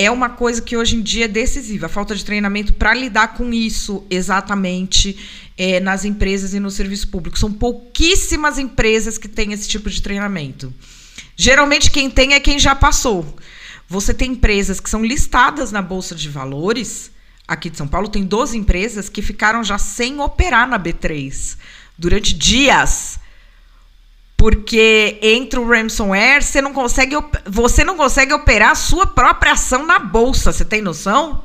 é 0.03 0.09
uma 0.09 0.29
coisa 0.29 0.63
que 0.63 0.75
hoje 0.75 0.95
em 0.95 1.01
dia 1.01 1.25
é 1.25 1.27
decisiva, 1.27 1.85
a 1.85 1.89
falta 1.89 2.15
de 2.15 2.25
treinamento 2.25 2.73
para 2.73 2.91
lidar 2.91 3.35
com 3.35 3.53
isso 3.53 4.03
exatamente 4.09 5.15
é, 5.55 5.79
nas 5.79 6.03
empresas 6.03 6.55
e 6.55 6.59
no 6.59 6.71
serviço 6.71 7.09
público. 7.09 7.37
São 7.37 7.53
pouquíssimas 7.53 8.57
empresas 8.57 9.19
que 9.19 9.27
têm 9.27 9.53
esse 9.53 9.69
tipo 9.69 9.91
de 9.91 10.01
treinamento. 10.01 10.73
Geralmente 11.35 11.91
quem 11.91 12.09
tem 12.09 12.33
é 12.33 12.39
quem 12.39 12.57
já 12.57 12.73
passou. 12.73 13.35
Você 13.87 14.11
tem 14.11 14.31
empresas 14.31 14.79
que 14.79 14.89
são 14.89 15.05
listadas 15.05 15.71
na 15.71 15.83
Bolsa 15.83 16.15
de 16.15 16.29
Valores. 16.29 17.11
Aqui 17.47 17.69
de 17.69 17.77
São 17.77 17.87
Paulo 17.87 18.07
tem 18.07 18.23
12 18.23 18.57
empresas 18.57 19.07
que 19.07 19.21
ficaram 19.21 19.63
já 19.63 19.77
sem 19.77 20.19
operar 20.19 20.67
na 20.67 20.79
B3 20.79 21.57
durante 21.95 22.33
dias. 22.33 23.19
Porque 24.41 25.19
entre 25.21 25.59
o 25.59 25.69
ransomware, 25.69 26.41
você 26.41 26.63
não 26.63 26.73
consegue, 26.73 27.15
você 27.45 27.83
não 27.83 27.95
consegue 27.95 28.33
operar 28.33 28.71
a 28.71 28.75
sua 28.75 29.05
própria 29.05 29.51
ação 29.51 29.85
na 29.85 29.99
bolsa, 29.99 30.51
você 30.51 30.65
tem 30.65 30.81
noção? 30.81 31.43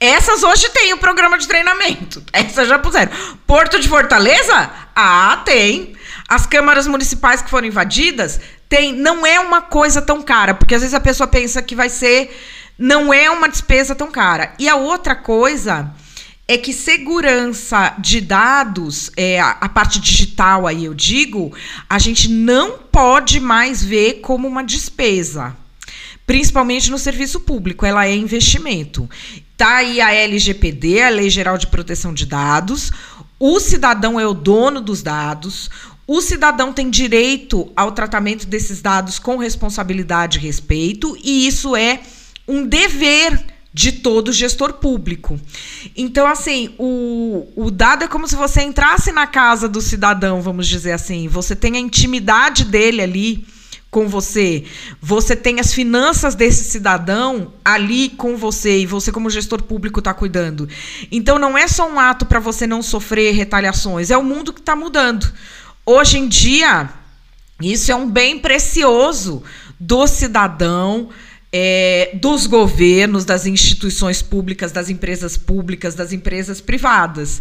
Essas 0.00 0.42
hoje 0.42 0.68
têm 0.70 0.92
o 0.92 0.98
programa 0.98 1.38
de 1.38 1.46
treinamento. 1.46 2.20
Essas 2.34 2.66
já 2.66 2.76
puseram. 2.76 3.12
Porto 3.46 3.78
de 3.78 3.88
Fortaleza? 3.88 4.68
Ah, 4.96 5.42
tem. 5.44 5.94
As 6.28 6.44
câmaras 6.44 6.88
municipais 6.88 7.40
que 7.40 7.48
foram 7.48 7.68
invadidas? 7.68 8.40
Tem. 8.68 8.92
Não 8.92 9.24
é 9.24 9.38
uma 9.38 9.62
coisa 9.62 10.02
tão 10.02 10.20
cara, 10.20 10.54
porque 10.54 10.74
às 10.74 10.80
vezes 10.80 10.94
a 10.94 10.98
pessoa 10.98 11.28
pensa 11.28 11.62
que 11.62 11.76
vai 11.76 11.88
ser. 11.88 12.36
Não 12.76 13.14
é 13.14 13.30
uma 13.30 13.48
despesa 13.48 13.94
tão 13.94 14.10
cara. 14.10 14.54
E 14.58 14.68
a 14.68 14.74
outra 14.74 15.14
coisa 15.14 15.94
é 16.46 16.58
que 16.58 16.72
segurança 16.72 17.94
de 17.98 18.20
dados, 18.20 19.10
é, 19.16 19.40
a, 19.40 19.50
a 19.52 19.68
parte 19.68 19.98
digital 19.98 20.66
aí 20.66 20.84
eu 20.84 20.94
digo, 20.94 21.52
a 21.88 21.98
gente 21.98 22.28
não 22.28 22.78
pode 22.78 23.40
mais 23.40 23.82
ver 23.82 24.20
como 24.20 24.46
uma 24.46 24.62
despesa 24.62 25.56
principalmente 26.26 26.90
no 26.90 26.98
serviço 26.98 27.40
público, 27.40 27.84
ela 27.84 28.06
é 28.06 28.14
investimento. 28.14 29.08
Tá 29.56 29.76
aí 29.76 30.00
a 30.00 30.12
LGPD, 30.12 31.02
a 31.02 31.10
Lei 31.10 31.30
Geral 31.30 31.58
de 31.58 31.66
Proteção 31.66 32.14
de 32.14 32.26
Dados. 32.26 32.90
O 33.38 33.60
cidadão 33.60 34.18
é 34.18 34.26
o 34.26 34.34
dono 34.34 34.80
dos 34.80 35.02
dados. 35.02 35.70
O 36.06 36.20
cidadão 36.20 36.72
tem 36.72 36.90
direito 36.90 37.70
ao 37.76 37.92
tratamento 37.92 38.46
desses 38.46 38.80
dados 38.80 39.18
com 39.18 39.36
responsabilidade 39.36 40.38
e 40.38 40.40
respeito, 40.40 41.16
e 41.22 41.46
isso 41.46 41.74
é 41.74 42.00
um 42.46 42.66
dever 42.66 43.42
de 43.74 43.90
todo 43.90 44.32
gestor 44.32 44.74
público. 44.74 45.38
Então, 45.96 46.28
assim, 46.28 46.72
o, 46.78 47.48
o 47.56 47.72
dado 47.72 48.04
é 48.04 48.08
como 48.08 48.28
se 48.28 48.36
você 48.36 48.62
entrasse 48.62 49.10
na 49.10 49.26
casa 49.26 49.68
do 49.68 49.80
cidadão, 49.80 50.40
vamos 50.40 50.68
dizer 50.68 50.92
assim, 50.92 51.26
você 51.26 51.56
tem 51.56 51.76
a 51.76 51.80
intimidade 51.80 52.64
dele 52.64 53.02
ali 53.02 53.44
com 53.90 54.08
você, 54.08 54.64
você 55.00 55.34
tem 55.34 55.58
as 55.58 55.72
finanças 55.72 56.36
desse 56.36 56.64
cidadão 56.64 57.52
ali 57.64 58.08
com 58.10 58.36
você 58.36 58.78
e 58.78 58.86
você 58.86 59.10
como 59.10 59.28
gestor 59.28 59.62
público 59.62 59.98
está 59.98 60.14
cuidando. 60.14 60.68
Então 61.10 61.36
não 61.36 61.58
é 61.58 61.66
só 61.66 61.88
um 61.88 61.98
ato 61.98 62.26
para 62.26 62.38
você 62.38 62.68
não 62.68 62.80
sofrer 62.80 63.34
retaliações, 63.34 64.10
é 64.10 64.16
o 64.16 64.22
mundo 64.22 64.52
que 64.52 64.60
está 64.60 64.76
mudando. 64.76 65.32
Hoje 65.84 66.18
em 66.18 66.28
dia, 66.28 66.90
isso 67.60 67.90
é 67.90 67.94
um 67.94 68.08
bem 68.08 68.38
precioso 68.38 69.42
do 69.78 70.06
cidadão 70.06 71.08
é, 71.56 72.10
dos 72.14 72.46
governos, 72.46 73.24
das 73.24 73.46
instituições 73.46 74.20
públicas, 74.20 74.72
das 74.72 74.90
empresas 74.90 75.36
públicas, 75.36 75.94
das 75.94 76.12
empresas 76.12 76.60
privadas. 76.60 77.40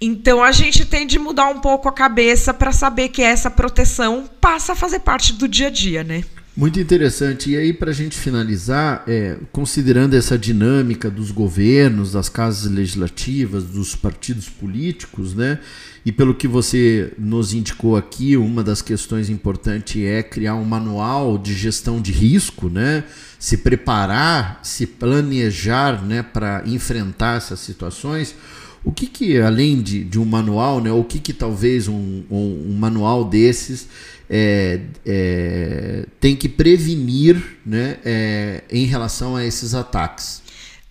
Então 0.00 0.40
a 0.40 0.52
gente 0.52 0.84
tem 0.84 1.04
de 1.04 1.18
mudar 1.18 1.48
um 1.48 1.58
pouco 1.58 1.88
a 1.88 1.92
cabeça 1.92 2.54
para 2.54 2.70
saber 2.70 3.08
que 3.08 3.20
essa 3.20 3.50
proteção 3.50 4.30
passa 4.40 4.74
a 4.74 4.76
fazer 4.76 5.00
parte 5.00 5.32
do 5.32 5.48
dia 5.48 5.66
a 5.66 5.70
dia, 5.70 6.04
né? 6.04 6.22
Muito 6.60 6.78
interessante. 6.78 7.52
E 7.52 7.56
aí, 7.56 7.72
para 7.72 7.90
a 7.90 7.94
gente 7.94 8.18
finalizar, 8.18 9.02
é, 9.08 9.38
considerando 9.50 10.12
essa 10.12 10.36
dinâmica 10.36 11.10
dos 11.10 11.30
governos, 11.30 12.12
das 12.12 12.28
casas 12.28 12.70
legislativas, 12.70 13.64
dos 13.64 13.94
partidos 13.96 14.46
políticos, 14.46 15.34
né? 15.34 15.58
E 16.04 16.12
pelo 16.12 16.34
que 16.34 16.46
você 16.46 17.14
nos 17.16 17.54
indicou 17.54 17.96
aqui, 17.96 18.36
uma 18.36 18.62
das 18.62 18.82
questões 18.82 19.30
importantes 19.30 20.04
é 20.04 20.22
criar 20.22 20.54
um 20.54 20.64
manual 20.66 21.38
de 21.38 21.54
gestão 21.54 21.98
de 21.98 22.12
risco, 22.12 22.68
né? 22.68 23.04
Se 23.38 23.56
preparar, 23.56 24.60
se 24.62 24.86
planejar, 24.86 26.04
né, 26.04 26.22
para 26.22 26.62
enfrentar 26.66 27.38
essas 27.38 27.60
situações. 27.60 28.34
O 28.82 28.92
que, 28.92 29.06
que 29.06 29.38
além 29.38 29.82
de, 29.82 30.04
de 30.04 30.18
um 30.18 30.24
manual, 30.24 30.80
né, 30.80 30.90
o 30.90 31.04
que, 31.04 31.18
que 31.18 31.32
talvez 31.32 31.86
um, 31.86 32.24
um, 32.30 32.66
um 32.70 32.76
manual 32.78 33.24
desses 33.24 33.88
é, 34.28 34.80
é, 35.04 36.06
tem 36.18 36.34
que 36.34 36.48
prevenir 36.48 37.58
né, 37.64 37.98
é, 38.04 38.64
em 38.70 38.86
relação 38.86 39.36
a 39.36 39.44
esses 39.44 39.74
ataques? 39.74 40.42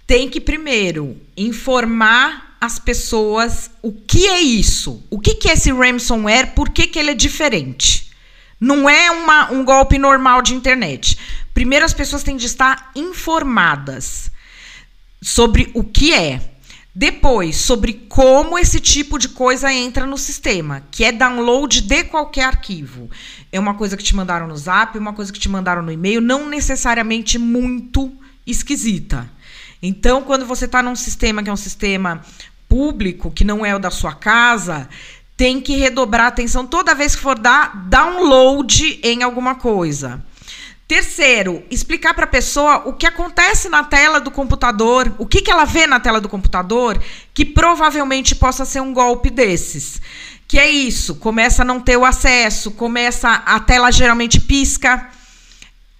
Tem 0.05 0.29
que 0.29 0.39
primeiro 0.39 1.17
informar 1.35 2.57
as 2.61 2.77
pessoas 2.77 3.71
o 3.81 3.91
que 3.91 4.27
é 4.27 4.39
isso, 4.39 5.01
o 5.09 5.19
que, 5.19 5.35
que 5.35 5.47
é 5.49 5.53
esse 5.53 5.71
ransomware, 5.71 6.53
por 6.53 6.69
que, 6.69 6.87
que 6.87 6.99
ele 6.99 7.11
é 7.11 7.15
diferente. 7.15 8.11
Não 8.59 8.89
é 8.89 9.09
uma, 9.09 9.51
um 9.51 9.63
golpe 9.63 9.97
normal 9.97 10.41
de 10.41 10.53
internet. 10.53 11.17
Primeiro, 11.53 11.85
as 11.85 11.93
pessoas 11.93 12.23
têm 12.23 12.35
de 12.35 12.45
estar 12.45 12.91
informadas 12.93 14.29
sobre 15.21 15.71
o 15.73 15.83
que 15.83 16.13
é. 16.13 16.41
Depois, 16.99 17.55
sobre 17.55 17.93
como 18.09 18.59
esse 18.59 18.77
tipo 18.77 19.17
de 19.17 19.29
coisa 19.29 19.71
entra 19.71 20.05
no 20.05 20.17
sistema, 20.17 20.83
que 20.91 21.05
é 21.05 21.13
download 21.13 21.79
de 21.79 22.03
qualquer 22.03 22.43
arquivo. 22.43 23.09
É 23.53 23.57
uma 23.57 23.73
coisa 23.73 23.95
que 23.95 24.03
te 24.03 24.13
mandaram 24.13 24.49
no 24.49 24.57
zap, 24.57 24.97
uma 24.97 25.13
coisa 25.13 25.31
que 25.31 25.39
te 25.39 25.47
mandaram 25.47 25.81
no 25.81 25.93
e-mail, 25.93 26.19
não 26.19 26.49
necessariamente 26.49 27.37
muito 27.37 28.11
esquisita. 28.45 29.31
Então, 29.81 30.23
quando 30.23 30.45
você 30.45 30.65
está 30.65 30.83
num 30.83 30.93
sistema 30.93 31.41
que 31.41 31.49
é 31.49 31.53
um 31.53 31.55
sistema 31.55 32.21
público, 32.67 33.31
que 33.31 33.45
não 33.45 33.65
é 33.65 33.73
o 33.73 33.79
da 33.79 33.89
sua 33.89 34.13
casa, 34.13 34.89
tem 35.37 35.61
que 35.61 35.77
redobrar 35.77 36.25
a 36.25 36.27
atenção 36.27 36.67
toda 36.67 36.93
vez 36.93 37.15
que 37.15 37.21
for 37.21 37.39
dar 37.39 37.87
download 37.87 38.99
em 39.01 39.23
alguma 39.23 39.55
coisa. 39.55 40.21
Terceiro, 40.89 41.63
explicar 41.69 42.15
para 42.15 42.23
a 42.23 42.27
pessoa 42.27 42.77
o 42.87 42.93
que 42.93 43.05
acontece 43.05 43.69
na 43.69 43.83
tela 43.83 44.19
do 44.19 44.31
computador, 44.31 45.13
o 45.19 45.25
que, 45.27 45.39
que 45.39 45.51
ela 45.51 45.63
vê 45.63 45.85
na 45.85 45.99
tela 45.99 46.19
do 46.19 46.27
computador, 46.27 46.99
que 47.31 47.45
provavelmente 47.45 48.33
possa 48.33 48.65
ser 48.65 48.81
um 48.81 48.91
golpe 48.91 49.29
desses. 49.29 50.01
Que 50.47 50.57
é 50.57 50.67
isso, 50.67 51.13
começa 51.17 51.61
a 51.61 51.65
não 51.65 51.79
ter 51.79 51.95
o 51.95 52.03
acesso, 52.03 52.71
começa 52.71 53.29
a 53.29 53.59
tela 53.59 53.91
geralmente 53.91 54.41
pisca, 54.41 55.11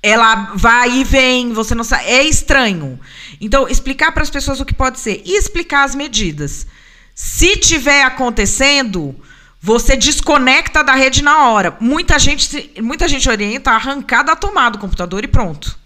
ela 0.02 0.54
vai 0.56 0.90
e 0.90 1.04
vem, 1.04 1.54
você 1.54 1.76
não 1.76 1.84
sabe, 1.84 2.06
é 2.06 2.24
estranho. 2.24 3.00
Então, 3.40 3.70
explicar 3.70 4.12
para 4.12 4.24
as 4.24 4.32
pessoas 4.32 4.60
o 4.60 4.66
que 4.66 4.74
pode 4.74 5.00
ser 5.00 5.22
e 5.24 5.38
explicar 5.38 5.84
as 5.84 5.94
medidas. 5.94 6.66
Se 7.14 7.58
tiver 7.58 8.02
acontecendo, 8.02 9.16
você 9.62 9.98
desconecta 9.98 10.84
da 10.84 10.96
rede 10.96 11.22
na 11.22 11.50
hora. 11.50 11.76
Muita 11.80 12.18
gente, 12.18 12.72
muita 12.82 13.08
gente 13.08 13.30
orienta 13.30 13.72
a 13.72 13.76
arrancar 13.76 14.24
da 14.24 14.36
tomada 14.36 14.72
do 14.72 14.80
computador 14.80 15.24
e 15.24 15.28
pronto. 15.28 15.78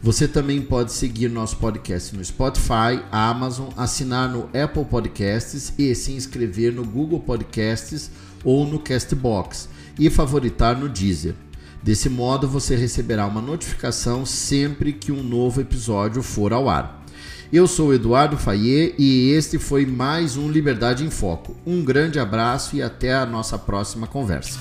Você 0.03 0.27
também 0.27 0.61
pode 0.61 0.93
seguir 0.93 1.29
nosso 1.29 1.57
podcast 1.57 2.17
no 2.17 2.25
Spotify, 2.25 3.01
Amazon, 3.12 3.69
assinar 3.77 4.29
no 4.29 4.49
Apple 4.57 4.85
Podcasts 4.85 5.73
e 5.79 5.95
se 5.95 6.12
inscrever 6.12 6.73
no 6.73 6.85
Google 6.85 7.21
Podcasts 7.21 8.11
ou 8.44 8.66
no 8.66 8.79
Castbox 8.79 9.68
e 9.98 10.09
favoritar 10.11 10.77
no 10.77 10.88
Deezer. 10.88 11.35
Desse 11.83 12.09
modo, 12.09 12.48
você 12.48 12.77
receberá 12.77 13.27
uma 13.27 13.40
notificação 13.40 14.27
sempre 14.27 14.92
que 14.92 15.12
um 15.12 15.22
novo 15.22 15.61
episódio 15.61 16.22
for 16.22 16.53
ao 16.53 16.68
ar. 16.68 17.05
Eu 17.53 17.66
sou 17.66 17.94
Eduardo 17.94 18.37
Fayet 18.37 18.94
e 18.98 19.31
este 19.31 19.59
foi 19.59 19.87
mais 19.87 20.37
um 20.37 20.51
Liberdade 20.51 21.05
em 21.05 21.11
Foco. 21.11 21.57
Um 21.66 21.83
grande 21.83 22.18
abraço 22.18 22.77
e 22.77 22.83
até 22.83 23.14
a 23.14 23.24
nossa 23.24 23.57
próxima 23.57 24.07
conversa. 24.07 24.59